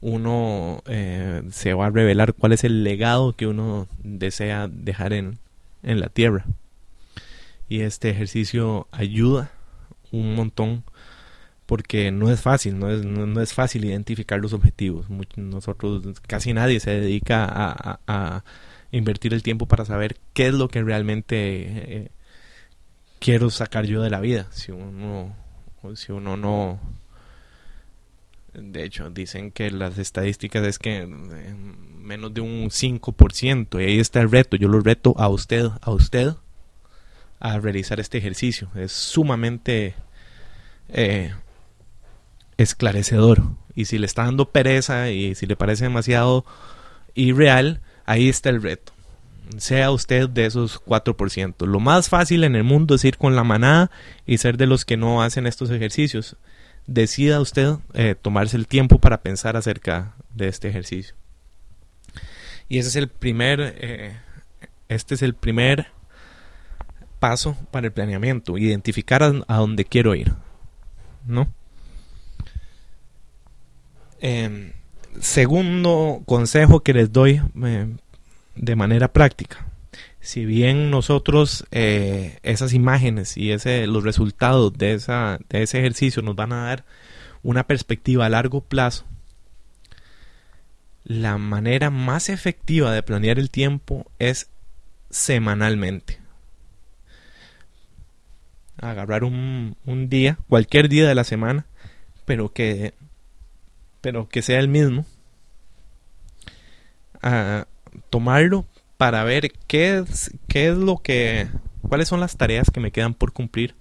uno 0.00 0.82
eh, 0.86 1.44
se 1.52 1.72
va 1.72 1.86
a 1.86 1.90
revelar 1.90 2.34
cuál 2.34 2.50
es 2.50 2.64
el 2.64 2.82
legado 2.82 3.36
que 3.36 3.46
uno 3.46 3.86
desea 4.02 4.66
dejar 4.66 5.12
en, 5.12 5.38
en 5.84 6.00
la 6.00 6.08
tierra. 6.08 6.46
Y 7.68 7.82
este 7.82 8.10
ejercicio 8.10 8.88
ayuda 8.90 9.52
un 10.10 10.34
montón 10.34 10.82
porque 11.68 12.10
no 12.10 12.30
es 12.30 12.40
fácil, 12.40 12.78
no 12.78 12.90
es, 12.90 13.04
no, 13.04 13.42
es 13.42 13.52
fácil 13.52 13.84
identificar 13.84 14.40
los 14.40 14.54
objetivos. 14.54 15.04
Nosotros, 15.36 16.18
casi 16.26 16.54
nadie 16.54 16.80
se 16.80 16.92
dedica 16.92 17.46
a, 18.06 18.42
invertir 18.90 19.34
el 19.34 19.42
tiempo 19.42 19.66
para 19.66 19.84
saber 19.84 20.16
qué 20.32 20.46
es 20.46 20.54
lo 20.54 20.68
que 20.68 20.82
realmente 20.82 21.34
eh, 21.36 22.10
quiero 23.18 23.50
sacar 23.50 23.84
yo 23.84 24.00
de 24.00 24.08
la 24.08 24.20
vida. 24.20 24.48
Si 24.50 24.72
uno, 24.72 25.36
si 25.94 26.10
uno 26.10 26.38
no... 26.38 26.80
De 28.54 28.82
hecho, 28.82 29.10
dicen 29.10 29.50
que 29.50 29.70
las 29.70 29.98
estadísticas 29.98 30.64
es 30.64 30.78
que 30.78 31.02
eh, 31.02 31.54
menos 32.00 32.32
de 32.32 32.40
un 32.40 32.70
5%, 32.70 33.78
y 33.78 33.84
ahí 33.84 34.00
está 34.00 34.22
el 34.22 34.30
reto. 34.30 34.56
Yo 34.56 34.68
lo 34.68 34.80
reto 34.80 35.14
a 35.18 35.28
usted, 35.28 35.66
a 35.82 35.90
usted, 35.90 36.32
a 37.40 37.58
realizar 37.58 38.00
este 38.00 38.16
ejercicio. 38.16 38.70
Es 38.74 38.92
sumamente 38.92 39.94
eh, 40.88 41.30
esclarecedor. 42.58 43.42
Y 43.74 43.86
si 43.86 43.96
le 43.96 44.06
está 44.06 44.24
dando 44.24 44.50
pereza 44.50 45.10
y 45.10 45.34
si 45.34 45.46
le 45.46 45.56
parece 45.56 45.84
demasiado 45.84 46.44
irreal, 47.14 47.80
ahí 48.04 48.28
está 48.28 48.50
el 48.50 48.60
reto. 48.60 48.92
Sea 49.56 49.90
usted 49.90 50.28
de 50.28 50.44
esos 50.44 50.84
4%. 50.84 51.66
Lo 51.66 51.80
más 51.80 52.10
fácil 52.10 52.44
en 52.44 52.54
el 52.54 52.64
mundo 52.64 52.96
es 52.96 53.04
ir 53.04 53.16
con 53.16 53.34
la 53.34 53.44
manada 53.44 53.90
y 54.26 54.38
ser 54.38 54.58
de 54.58 54.66
los 54.66 54.84
que 54.84 54.98
no 54.98 55.22
hacen 55.22 55.46
estos 55.46 55.70
ejercicios. 55.70 56.36
Decida 56.86 57.40
usted 57.40 57.76
eh, 57.94 58.14
tomarse 58.20 58.56
el 58.56 58.66
tiempo 58.66 58.98
para 58.98 59.22
pensar 59.22 59.56
acerca 59.56 60.14
de 60.34 60.48
este 60.48 60.68
ejercicio. 60.68 61.14
Y 62.68 62.78
ese 62.78 62.88
es 62.88 62.96
el 62.96 63.08
primer, 63.08 63.76
eh, 63.78 64.16
este 64.88 65.14
es 65.14 65.22
el 65.22 65.34
primer 65.34 65.86
paso 67.20 67.56
para 67.70 67.86
el 67.86 67.92
planeamiento, 67.92 68.58
identificar 68.58 69.22
a, 69.22 69.32
a 69.48 69.56
dónde 69.56 69.84
quiero 69.84 70.14
ir, 70.14 70.34
¿no? 71.26 71.48
Eh, 74.20 74.72
segundo 75.20 76.22
consejo 76.26 76.80
que 76.80 76.92
les 76.92 77.12
doy 77.12 77.40
eh, 77.64 77.86
de 78.56 78.76
manera 78.76 79.12
práctica. 79.12 79.66
Si 80.20 80.44
bien 80.44 80.90
nosotros 80.90 81.64
eh, 81.70 82.38
esas 82.42 82.74
imágenes 82.74 83.36
y 83.36 83.50
los 83.86 84.04
resultados 84.04 84.76
de 84.76 84.94
ese 84.94 85.78
ejercicio 85.78 86.22
nos 86.22 86.36
van 86.36 86.52
a 86.52 86.64
dar 86.64 86.84
una 87.42 87.66
perspectiva 87.66 88.26
a 88.26 88.28
largo 88.28 88.60
plazo, 88.60 89.04
la 91.04 91.38
manera 91.38 91.90
más 91.90 92.28
efectiva 92.28 92.92
de 92.92 93.02
planear 93.02 93.38
el 93.38 93.50
tiempo 93.50 94.10
es 94.18 94.50
semanalmente. 95.08 96.18
Agarrar 98.80 99.24
un, 99.24 99.76
un 99.86 100.08
día, 100.08 100.38
cualquier 100.48 100.88
día 100.88 101.08
de 101.08 101.14
la 101.14 101.24
semana, 101.24 101.64
pero 102.26 102.52
que, 102.52 102.92
pero 104.00 104.28
que 104.28 104.42
sea 104.42 104.58
el 104.58 104.68
mismo. 104.68 105.04
A 107.22 107.66
tomarlo 108.10 108.66
para 108.96 109.24
ver 109.24 109.52
qué 109.66 109.98
es, 109.98 110.32
qué 110.48 110.68
es 110.68 110.76
lo 110.76 110.98
que, 110.98 111.48
cuáles 111.82 112.08
son 112.08 112.20
las 112.20 112.36
tareas 112.36 112.70
que 112.70 112.80
me 112.80 112.92
quedan 112.92 113.14
por 113.14 113.32
cumplir, 113.32 113.74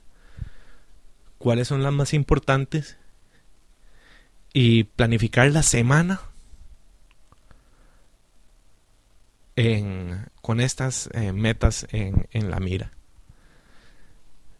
cuáles 1.37 1.67
son 1.67 1.83
las 1.83 1.93
más 1.93 2.13
importantes 2.13 2.97
y 4.53 4.85
planificar 4.85 5.51
la 5.51 5.63
semana 5.63 6.21
en, 9.55 10.29
con 10.41 10.61
estas 10.61 11.09
eh, 11.13 11.33
metas 11.33 11.87
en, 11.91 12.27
en 12.31 12.49
la 12.49 12.59
mira. 12.59 12.96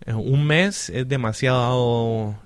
Un 0.06 0.46
mes 0.46 0.90
es 0.90 1.08
demasiado, 1.08 2.40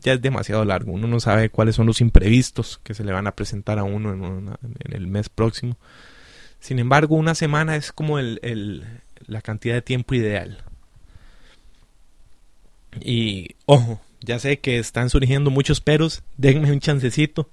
ya 0.00 0.12
es 0.12 0.22
demasiado 0.22 0.64
largo. 0.64 0.92
Uno 0.92 1.08
no 1.08 1.18
sabe 1.18 1.48
cuáles 1.48 1.74
son 1.74 1.86
los 1.86 2.00
imprevistos 2.00 2.78
que 2.84 2.94
se 2.94 3.04
le 3.04 3.12
van 3.12 3.26
a 3.26 3.34
presentar 3.34 3.78
a 3.78 3.84
uno 3.84 4.12
en, 4.12 4.94
el 4.94 5.06
mes 5.06 5.28
próximo. 5.28 5.76
Sin 6.60 6.78
embargo, 6.78 7.16
una 7.16 7.34
semana 7.34 7.74
es 7.74 7.90
como 7.92 8.18
el, 8.18 8.86
la 9.26 9.40
cantidad 9.40 9.74
de 9.74 9.82
tiempo 9.82 10.14
ideal. 10.14 10.62
Y 13.00 13.56
ojo, 13.66 14.00
ya 14.20 14.38
sé 14.38 14.60
que 14.60 14.78
están 14.78 15.10
surgiendo 15.10 15.50
muchos 15.50 15.80
peros. 15.80 16.22
Denme 16.36 16.70
un 16.70 16.80
chancecito. 16.80 17.48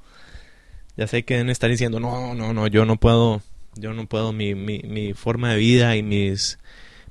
Ya 0.97 1.07
sé 1.07 1.23
que 1.23 1.36
deben 1.36 1.49
estar 1.49 1.69
diciendo, 1.69 1.99
no, 1.99 2.36
no, 2.36 2.53
no, 2.53 2.67
yo 2.67 2.86
no 2.86 2.97
puedo, 2.97 3.41
yo 3.75 3.93
no 3.93 4.07
puedo, 4.07 4.33
mi 4.33 5.13
forma 5.13 5.51
de 5.51 5.57
vida 5.57 5.95
y 5.95 6.03
mis, 6.03 6.60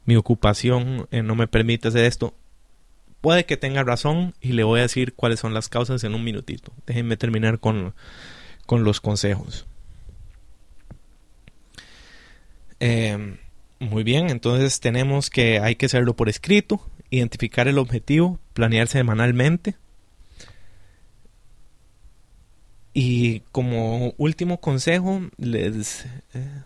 mi 0.07 0.16
ocupación 0.16 1.09
eh, 1.11 1.23
no 1.23 1.35
me 1.35 1.49
permite 1.49 1.88
hacer 1.88 2.05
esto. 2.05 2.35
Puede 3.21 3.45
que 3.45 3.57
tenga 3.57 3.83
razón 3.83 4.35
y 4.40 4.53
le 4.53 4.64
voy 4.64 4.79
a 4.79 4.85
decir 4.85 5.14
cuáles 5.14 5.40
son 5.40 5.53
las 5.53 5.69
causas 5.69 6.05
en 6.05 6.14
un 6.14 6.25
minutito. 6.25 6.73
Déjenme 6.87 7.16
terminar 7.16 7.59
con, 7.59 7.95
con 8.66 8.85
los 8.85 9.01
consejos. 9.01 9.66
Eh, 12.79 13.37
muy 13.79 14.05
bien, 14.05 14.31
entonces 14.31 14.81
tenemos 14.81 15.29
que 15.29 15.59
hay 15.61 15.77
que 15.77 15.87
hacerlo 15.87 16.14
por 16.14 16.29
escrito, 16.29 16.81
identificar 17.11 17.69
el 17.69 17.79
objetivo, 17.79 18.38
planear 18.55 18.88
semanalmente. 18.88 19.77
Y 22.95 23.40
como 23.53 24.14
último 24.16 24.61
consejo, 24.61 25.21
les, 25.37 26.07
eh, 26.33 26.62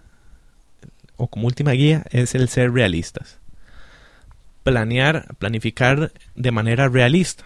o 1.20 1.28
como 1.28 1.46
última 1.46 1.72
guía, 1.72 2.04
es 2.10 2.34
el 2.34 2.48
ser 2.48 2.72
realistas. 2.72 3.38
Planear, 4.62 5.34
planificar 5.38 6.12
de 6.34 6.50
manera 6.50 6.88
realista. 6.88 7.44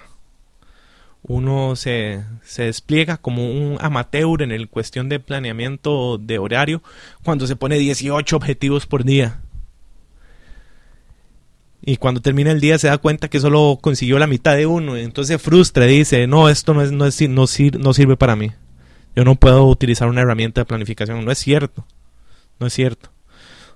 Uno 1.22 1.74
se, 1.74 2.22
se 2.44 2.64
despliega 2.64 3.16
como 3.16 3.50
un 3.50 3.78
amateur 3.80 4.42
en 4.42 4.52
el 4.52 4.68
cuestión 4.68 5.08
de 5.08 5.20
planeamiento 5.20 6.18
de 6.18 6.38
horario 6.38 6.82
cuando 7.22 7.46
se 7.46 7.56
pone 7.56 7.78
18 7.78 8.36
objetivos 8.36 8.86
por 8.86 9.04
día. 9.04 9.40
Y 11.86 11.96
cuando 11.96 12.20
termina 12.22 12.50
el 12.50 12.60
día 12.60 12.78
se 12.78 12.88
da 12.88 12.98
cuenta 12.98 13.28
que 13.28 13.40
solo 13.40 13.78
consiguió 13.80 14.18
la 14.18 14.26
mitad 14.26 14.56
de 14.56 14.66
uno. 14.66 14.96
Y 14.98 15.02
entonces 15.02 15.34
se 15.34 15.38
frustra 15.38 15.86
y 15.86 15.98
dice, 15.98 16.26
no, 16.26 16.48
esto 16.48 16.74
no, 16.74 16.82
es, 16.82 16.92
no, 16.92 17.06
es, 17.06 17.20
no, 17.28 17.46
sir- 17.46 17.78
no 17.78 17.92
sirve 17.92 18.16
para 18.16 18.36
mí. 18.36 18.52
Yo 19.16 19.24
no 19.24 19.34
puedo 19.36 19.66
utilizar 19.66 20.08
una 20.08 20.22
herramienta 20.22 20.60
de 20.62 20.64
planificación. 20.66 21.24
No 21.24 21.30
es 21.30 21.38
cierto. 21.38 21.86
No 22.58 22.66
es 22.66 22.72
cierto. 22.72 23.10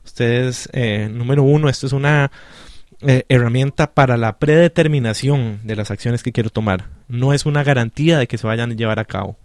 Ustedes, 0.09 0.71
eh, 0.73 1.11
número 1.13 1.43
uno, 1.43 1.69
esto 1.69 1.87
es 1.87 1.93
una 1.93 2.33
eh, 3.03 3.25
herramienta 3.29 3.93
para 3.93 4.17
la 4.17 4.39
predeterminación 4.39 5.61
de 5.65 5.77
las 5.77 5.91
acciones 5.91 6.23
que 6.23 6.33
quiero 6.33 6.49
tomar. 6.49 6.87
No 7.09 7.35
es 7.35 7.45
una 7.45 7.63
garantía 7.63 8.19
de 8.19 8.27
que 8.27 8.39
se 8.39 8.47
vayan 8.47 8.73
a 8.73 8.75
llevar 8.75 8.99
a 8.99 9.05
cabo. 9.05 9.37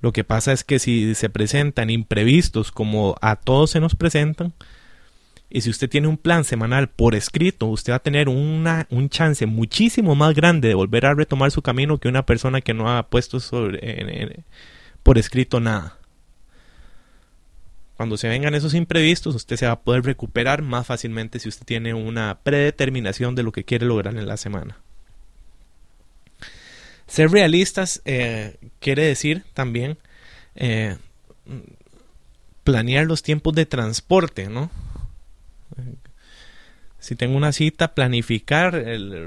Lo 0.00 0.12
que 0.12 0.24
pasa 0.24 0.52
es 0.52 0.64
que 0.64 0.78
si 0.78 1.14
se 1.14 1.28
presentan 1.28 1.90
imprevistos 1.90 2.72
como 2.72 3.14
a 3.20 3.36
todos 3.36 3.72
se 3.72 3.80
nos 3.80 3.94
presentan, 3.94 4.54
y 5.50 5.60
si 5.60 5.68
usted 5.68 5.90
tiene 5.90 6.08
un 6.08 6.16
plan 6.16 6.44
semanal 6.44 6.88
por 6.88 7.14
escrito, 7.14 7.66
usted 7.66 7.92
va 7.92 7.96
a 7.96 8.02
tener 8.02 8.30
una, 8.30 8.86
un 8.88 9.10
chance 9.10 9.44
muchísimo 9.44 10.14
más 10.14 10.34
grande 10.34 10.68
de 10.68 10.74
volver 10.74 11.04
a 11.04 11.14
retomar 11.14 11.50
su 11.50 11.60
camino 11.60 11.98
que 11.98 12.08
una 12.08 12.24
persona 12.24 12.62
que 12.62 12.72
no 12.72 12.90
ha 12.90 13.10
puesto 13.10 13.38
sobre, 13.38 14.44
por 15.02 15.18
escrito 15.18 15.60
nada. 15.60 15.99
Cuando 18.00 18.16
se 18.16 18.30
vengan 18.30 18.54
esos 18.54 18.72
imprevistos, 18.72 19.34
usted 19.34 19.58
se 19.58 19.66
va 19.66 19.72
a 19.72 19.80
poder 19.82 20.02
recuperar 20.02 20.62
más 20.62 20.86
fácilmente 20.86 21.38
si 21.38 21.50
usted 21.50 21.66
tiene 21.66 21.92
una 21.92 22.38
predeterminación 22.42 23.34
de 23.34 23.42
lo 23.42 23.52
que 23.52 23.64
quiere 23.64 23.84
lograr 23.84 24.16
en 24.16 24.26
la 24.26 24.38
semana. 24.38 24.78
Ser 27.06 27.30
realistas 27.30 28.00
eh, 28.06 28.56
quiere 28.78 29.02
decir 29.04 29.44
también 29.52 29.98
eh, 30.54 30.96
planear 32.64 33.04
los 33.04 33.22
tiempos 33.22 33.54
de 33.54 33.66
transporte, 33.66 34.48
¿no? 34.48 34.70
Si 37.00 37.16
tengo 37.16 37.36
una 37.36 37.52
cita, 37.52 37.94
planificar, 37.94 38.82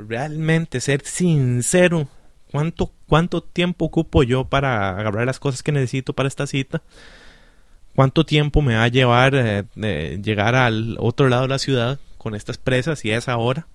realmente 0.07 0.81
ser 0.81 1.05
sincero. 1.05 2.07
¿Cuánto, 2.49 2.91
¿Cuánto 3.05 3.43
tiempo 3.43 3.85
ocupo 3.85 4.23
yo 4.23 4.45
para 4.45 4.97
agarrar 4.97 5.27
las 5.27 5.39
cosas 5.39 5.61
que 5.61 5.71
necesito 5.71 6.13
para 6.13 6.27
esta 6.27 6.47
cita? 6.47 6.81
¿Cuánto 7.95 8.25
tiempo 8.25 8.61
me 8.61 8.75
va 8.75 8.83
a 8.83 8.87
llevar 8.87 9.33
eh, 9.35 10.19
llegar 10.23 10.55
al 10.55 10.97
otro 10.99 11.29
lado 11.29 11.43
de 11.43 11.49
la 11.49 11.59
ciudad 11.59 11.99
con 12.17 12.33
estas 12.33 12.57
presas 12.57 13.05
y 13.05 13.11
a 13.11 13.17
esa 13.17 13.37
hora? 13.37 13.67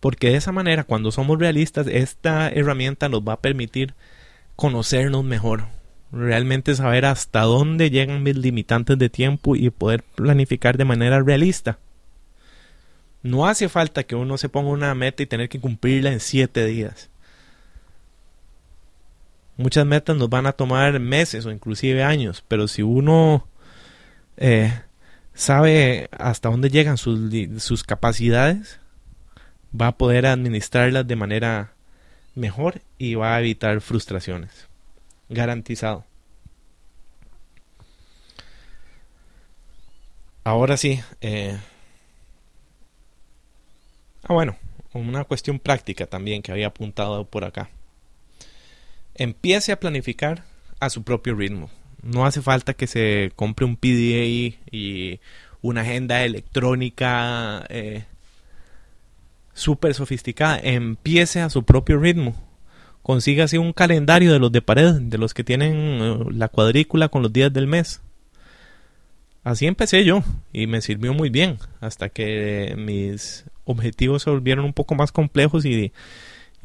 Porque 0.00 0.30
de 0.30 0.36
esa 0.36 0.52
manera, 0.52 0.84
cuando 0.84 1.10
somos 1.10 1.38
realistas, 1.38 1.86
esta 1.86 2.48
herramienta 2.50 3.08
nos 3.08 3.22
va 3.22 3.34
a 3.34 3.40
permitir 3.40 3.94
conocernos 4.54 5.24
mejor. 5.24 5.64
Realmente 6.12 6.74
saber 6.74 7.06
hasta 7.06 7.40
dónde 7.42 7.90
llegan 7.90 8.22
mis 8.22 8.36
limitantes 8.36 8.98
de 8.98 9.08
tiempo 9.08 9.56
y 9.56 9.70
poder 9.70 10.02
planificar 10.02 10.76
de 10.76 10.84
manera 10.84 11.22
realista. 11.22 11.78
No 13.22 13.46
hace 13.46 13.68
falta 13.68 14.04
que 14.04 14.14
uno 14.14 14.38
se 14.38 14.48
ponga 14.48 14.70
una 14.70 14.94
meta 14.94 15.22
y 15.22 15.26
tener 15.26 15.48
que 15.48 15.60
cumplirla 15.60 16.12
en 16.12 16.20
siete 16.20 16.64
días. 16.66 17.10
Muchas 19.56 19.86
metas 19.86 20.16
nos 20.16 20.28
van 20.28 20.46
a 20.46 20.52
tomar 20.52 20.98
meses 21.00 21.46
o 21.46 21.50
inclusive 21.50 22.02
años, 22.02 22.44
pero 22.46 22.68
si 22.68 22.82
uno 22.82 23.46
eh, 24.36 24.72
sabe 25.34 26.08
hasta 26.12 26.50
dónde 26.50 26.68
llegan 26.70 26.98
sus, 26.98 27.30
sus 27.58 27.82
capacidades, 27.82 28.80
va 29.78 29.88
a 29.88 29.96
poder 29.96 30.26
administrarlas 30.26 31.06
de 31.06 31.16
manera 31.16 31.72
mejor 32.34 32.82
y 32.98 33.14
va 33.14 33.34
a 33.34 33.40
evitar 33.40 33.80
frustraciones. 33.80 34.68
Garantizado. 35.28 36.04
Ahora 40.44 40.76
sí. 40.76 41.00
Eh... 41.20 41.58
Ah, 44.22 44.32
bueno, 44.32 44.56
una 44.92 45.24
cuestión 45.24 45.58
práctica 45.58 46.06
también 46.06 46.42
que 46.42 46.52
había 46.52 46.68
apuntado 46.68 47.24
por 47.24 47.44
acá. 47.44 47.68
Empiece 49.18 49.72
a 49.72 49.80
planificar 49.80 50.44
a 50.80 50.90
su 50.90 51.02
propio 51.02 51.34
ritmo. 51.34 51.70
No 52.02 52.26
hace 52.26 52.42
falta 52.42 52.74
que 52.74 52.86
se 52.86 53.32
compre 53.34 53.66
un 53.66 53.76
PDA 53.76 54.54
y 54.70 55.20
una 55.62 55.80
agenda 55.80 56.22
electrónica 56.22 57.64
eh, 57.68 58.04
súper 59.54 59.94
sofisticada. 59.94 60.60
Empiece 60.62 61.40
a 61.40 61.50
su 61.50 61.64
propio 61.64 61.98
ritmo. 61.98 62.36
Consígase 63.02 63.58
un 63.58 63.72
calendario 63.72 64.32
de 64.32 64.38
los 64.38 64.52
de 64.52 64.62
pared, 64.62 64.94
de 65.00 65.18
los 65.18 65.32
que 65.32 65.44
tienen 65.44 65.74
eh, 65.74 66.18
la 66.32 66.48
cuadrícula 66.48 67.08
con 67.08 67.22
los 67.22 67.32
días 67.32 67.52
del 67.52 67.66
mes. 67.66 68.02
Así 69.44 69.66
empecé 69.66 70.04
yo 70.04 70.24
y 70.52 70.66
me 70.66 70.80
sirvió 70.80 71.14
muy 71.14 71.30
bien 71.30 71.58
hasta 71.80 72.08
que 72.08 72.74
mis 72.76 73.44
objetivos 73.64 74.24
se 74.24 74.30
volvieron 74.30 74.64
un 74.64 74.72
poco 74.72 74.96
más 74.96 75.12
complejos 75.12 75.64
y, 75.64 75.92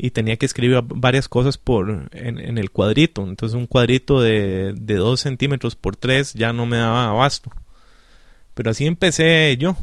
tenía 0.09 0.35
que 0.37 0.47
escribir 0.47 0.81
varias 0.83 1.29
cosas 1.29 1.59
por 1.59 2.09
en, 2.11 2.57
el 2.57 2.71
cuadrito. 2.71 3.23
Entonces 3.23 3.55
un 3.55 3.67
cuadrito 3.67 4.19
de, 4.19 4.73
de 4.75 4.95
2 4.95 5.19
centímetros 5.19 5.75
por 5.75 5.95
3 5.95 6.33
ya 6.33 6.53
no 6.53 6.65
me 6.65 6.77
daba 6.77 7.09
abasto. 7.09 7.51
Pero 8.55 8.71
así 8.71 8.87
empecé 8.87 9.55
yo, 9.57 9.77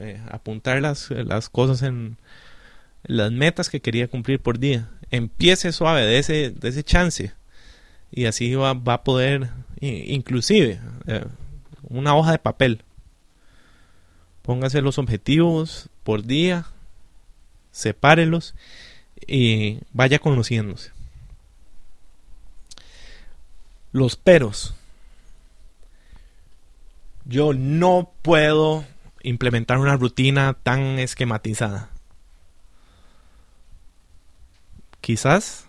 eh, 0.00 0.20
a 0.30 0.36
apuntar 0.36 0.80
las, 0.80 1.10
las 1.10 1.48
cosas 1.48 1.82
en 1.82 2.16
las 3.02 3.32
metas 3.32 3.68
que 3.68 3.80
quería 3.80 4.06
cumplir 4.06 4.40
por 4.40 4.60
día. 4.60 4.88
Empiece 5.10 5.72
suave 5.72 6.02
de 6.02 6.18
ese, 6.18 6.50
de 6.50 6.68
ese 6.68 6.84
chance. 6.84 7.32
Y 8.12 8.26
así 8.26 8.54
va, 8.54 8.74
va 8.74 8.94
a 8.94 9.04
poder, 9.04 9.50
inclusive, 9.80 10.80
eh, 11.06 11.24
una 11.82 12.14
hoja 12.14 12.30
de 12.30 12.38
papel. 12.38 12.82
Póngase 14.42 14.82
los 14.82 14.98
objetivos 14.98 15.88
por 16.04 16.22
día, 16.24 16.66
sepárelos 17.72 18.54
y 19.26 19.80
vaya 19.92 20.18
conociéndose. 20.18 20.90
Los 23.92 24.16
peros. 24.16 24.74
Yo 27.24 27.54
no 27.54 28.12
puedo 28.22 28.84
implementar 29.22 29.78
una 29.78 29.96
rutina 29.96 30.54
tan 30.62 30.98
esquematizada. 30.98 31.90
Quizás 35.00 35.66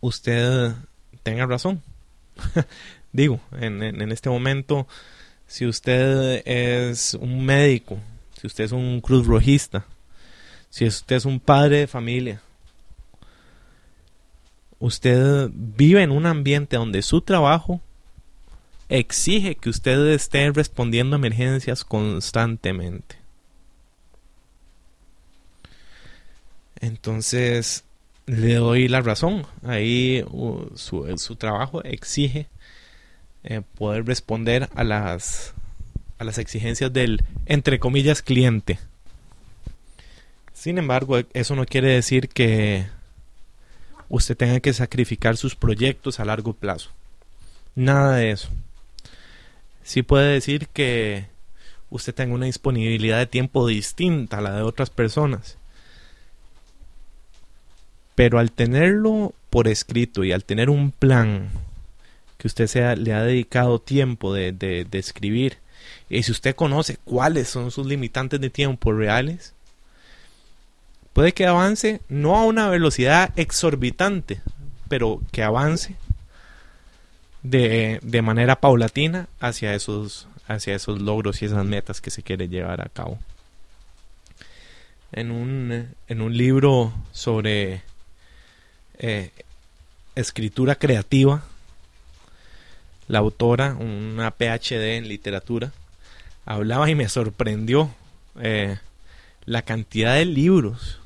usted 0.00 0.72
tenga 1.22 1.46
razón. 1.46 1.82
Digo, 3.12 3.40
en, 3.52 3.82
en, 3.82 4.12
este 4.12 4.30
momento, 4.30 4.86
si 5.46 5.66
usted 5.66 6.42
es 6.46 7.14
un 7.14 7.44
médico, 7.44 7.98
si 8.40 8.46
usted 8.46 8.64
es 8.64 8.72
un 8.72 9.00
cruz 9.00 9.26
rojista, 9.26 9.84
si 10.72 10.86
usted 10.86 11.16
es 11.16 11.26
un 11.26 11.38
padre 11.38 11.80
de 11.80 11.86
familia, 11.86 12.40
usted 14.78 15.50
vive 15.52 16.02
en 16.02 16.10
un 16.10 16.24
ambiente 16.24 16.76
donde 16.76 17.02
su 17.02 17.20
trabajo 17.20 17.82
exige 18.88 19.54
que 19.54 19.68
usted 19.68 20.06
esté 20.08 20.50
respondiendo 20.50 21.14
a 21.14 21.18
emergencias 21.18 21.84
constantemente. 21.84 23.16
Entonces, 26.80 27.84
le 28.24 28.54
doy 28.54 28.88
la 28.88 29.02
razón. 29.02 29.46
Ahí 29.64 30.24
su, 30.74 31.36
trabajo 31.36 31.84
exige 31.84 32.48
eh, 33.44 33.60
poder 33.74 34.06
responder 34.06 34.70
a 34.74 34.84
las, 34.84 35.52
a 36.16 36.24
las 36.24 36.38
exigencias 36.38 36.90
del, 36.94 37.22
entre 37.44 37.78
comillas, 37.78 38.22
cliente. 38.22 38.78
Sin 40.62 40.78
embargo, 40.78 41.18
eso 41.32 41.56
no 41.56 41.66
quiere 41.66 41.88
decir 41.88 42.28
que 42.28 42.86
usted 44.08 44.36
tenga 44.36 44.60
que 44.60 44.72
sacrificar 44.72 45.36
sus 45.36 45.56
proyectos 45.56 46.20
a 46.20 46.24
largo 46.24 46.52
plazo. 46.52 46.90
Nada 47.74 48.14
de 48.14 48.30
eso 48.30 48.48
sí 49.82 50.04
puede 50.04 50.34
decir 50.34 50.68
que 50.68 51.26
usted 51.90 52.14
tenga 52.14 52.32
una 52.32 52.46
disponibilidad 52.46 53.18
de 53.18 53.26
tiempo 53.26 53.66
distinta 53.66 54.38
a 54.38 54.40
la 54.40 54.52
de 54.52 54.62
otras 54.62 54.88
personas. 54.88 55.58
Pero 58.14 58.38
al 58.38 58.52
tenerlo 58.52 59.34
por 59.50 59.66
escrito 59.66 60.22
y 60.22 60.30
al 60.30 60.44
tener 60.44 60.70
un 60.70 60.92
plan 60.92 61.50
que 62.38 62.46
usted 62.46 62.68
sea, 62.68 62.94
le 62.94 63.12
ha 63.14 63.24
dedicado 63.24 63.80
tiempo 63.80 64.32
de, 64.32 64.52
de, 64.52 64.84
de 64.84 64.98
escribir, 65.00 65.58
y 66.08 66.22
si 66.22 66.30
usted 66.30 66.54
conoce 66.54 66.98
cuáles 66.98 67.48
son 67.48 67.72
sus 67.72 67.84
limitantes 67.84 68.40
de 68.40 68.48
tiempo 68.48 68.92
reales, 68.92 69.54
puede 71.12 71.32
que 71.32 71.46
avance 71.46 72.00
no 72.08 72.36
a 72.36 72.44
una 72.44 72.68
velocidad 72.68 73.32
exorbitante, 73.36 74.40
pero 74.88 75.20
que 75.30 75.42
avance 75.42 75.96
de, 77.42 77.98
de 78.02 78.22
manera 78.22 78.56
paulatina 78.56 79.28
hacia 79.40 79.74
esos, 79.74 80.28
hacia 80.46 80.74
esos 80.74 81.00
logros 81.00 81.42
y 81.42 81.46
esas 81.46 81.64
metas 81.64 82.00
que 82.00 82.10
se 82.10 82.22
quiere 82.22 82.48
llevar 82.48 82.80
a 82.80 82.88
cabo. 82.88 83.18
En 85.12 85.30
un, 85.30 85.94
en 86.08 86.20
un 86.22 86.36
libro 86.36 86.92
sobre 87.12 87.82
eh, 88.98 89.30
escritura 90.14 90.76
creativa, 90.76 91.42
la 93.08 93.18
autora, 93.18 93.74
una 93.74 94.30
PhD 94.30 94.96
en 94.96 95.08
literatura, 95.08 95.72
hablaba 96.46 96.88
y 96.88 96.94
me 96.94 97.08
sorprendió 97.08 97.94
eh, 98.40 98.78
la 99.44 99.62
cantidad 99.62 100.14
de 100.14 100.24
libros 100.24 101.01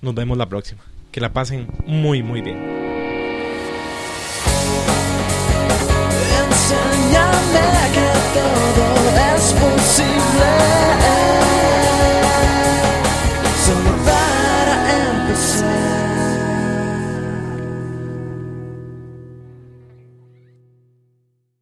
Nos 0.00 0.14
vemos 0.14 0.38
la 0.38 0.46
próxima. 0.46 0.80
Que 1.12 1.20
la 1.20 1.34
pasen 1.34 1.68
muy, 1.84 2.22
muy 2.22 2.40
bien. 2.40 2.56
Enséñame 6.40 7.66
que 7.92 8.12
todo 8.32 8.86
es 9.36 9.52
posible. 9.52 10.48
Solo 13.66 13.92
para 14.06 14.76
empezar. 15.20 15.75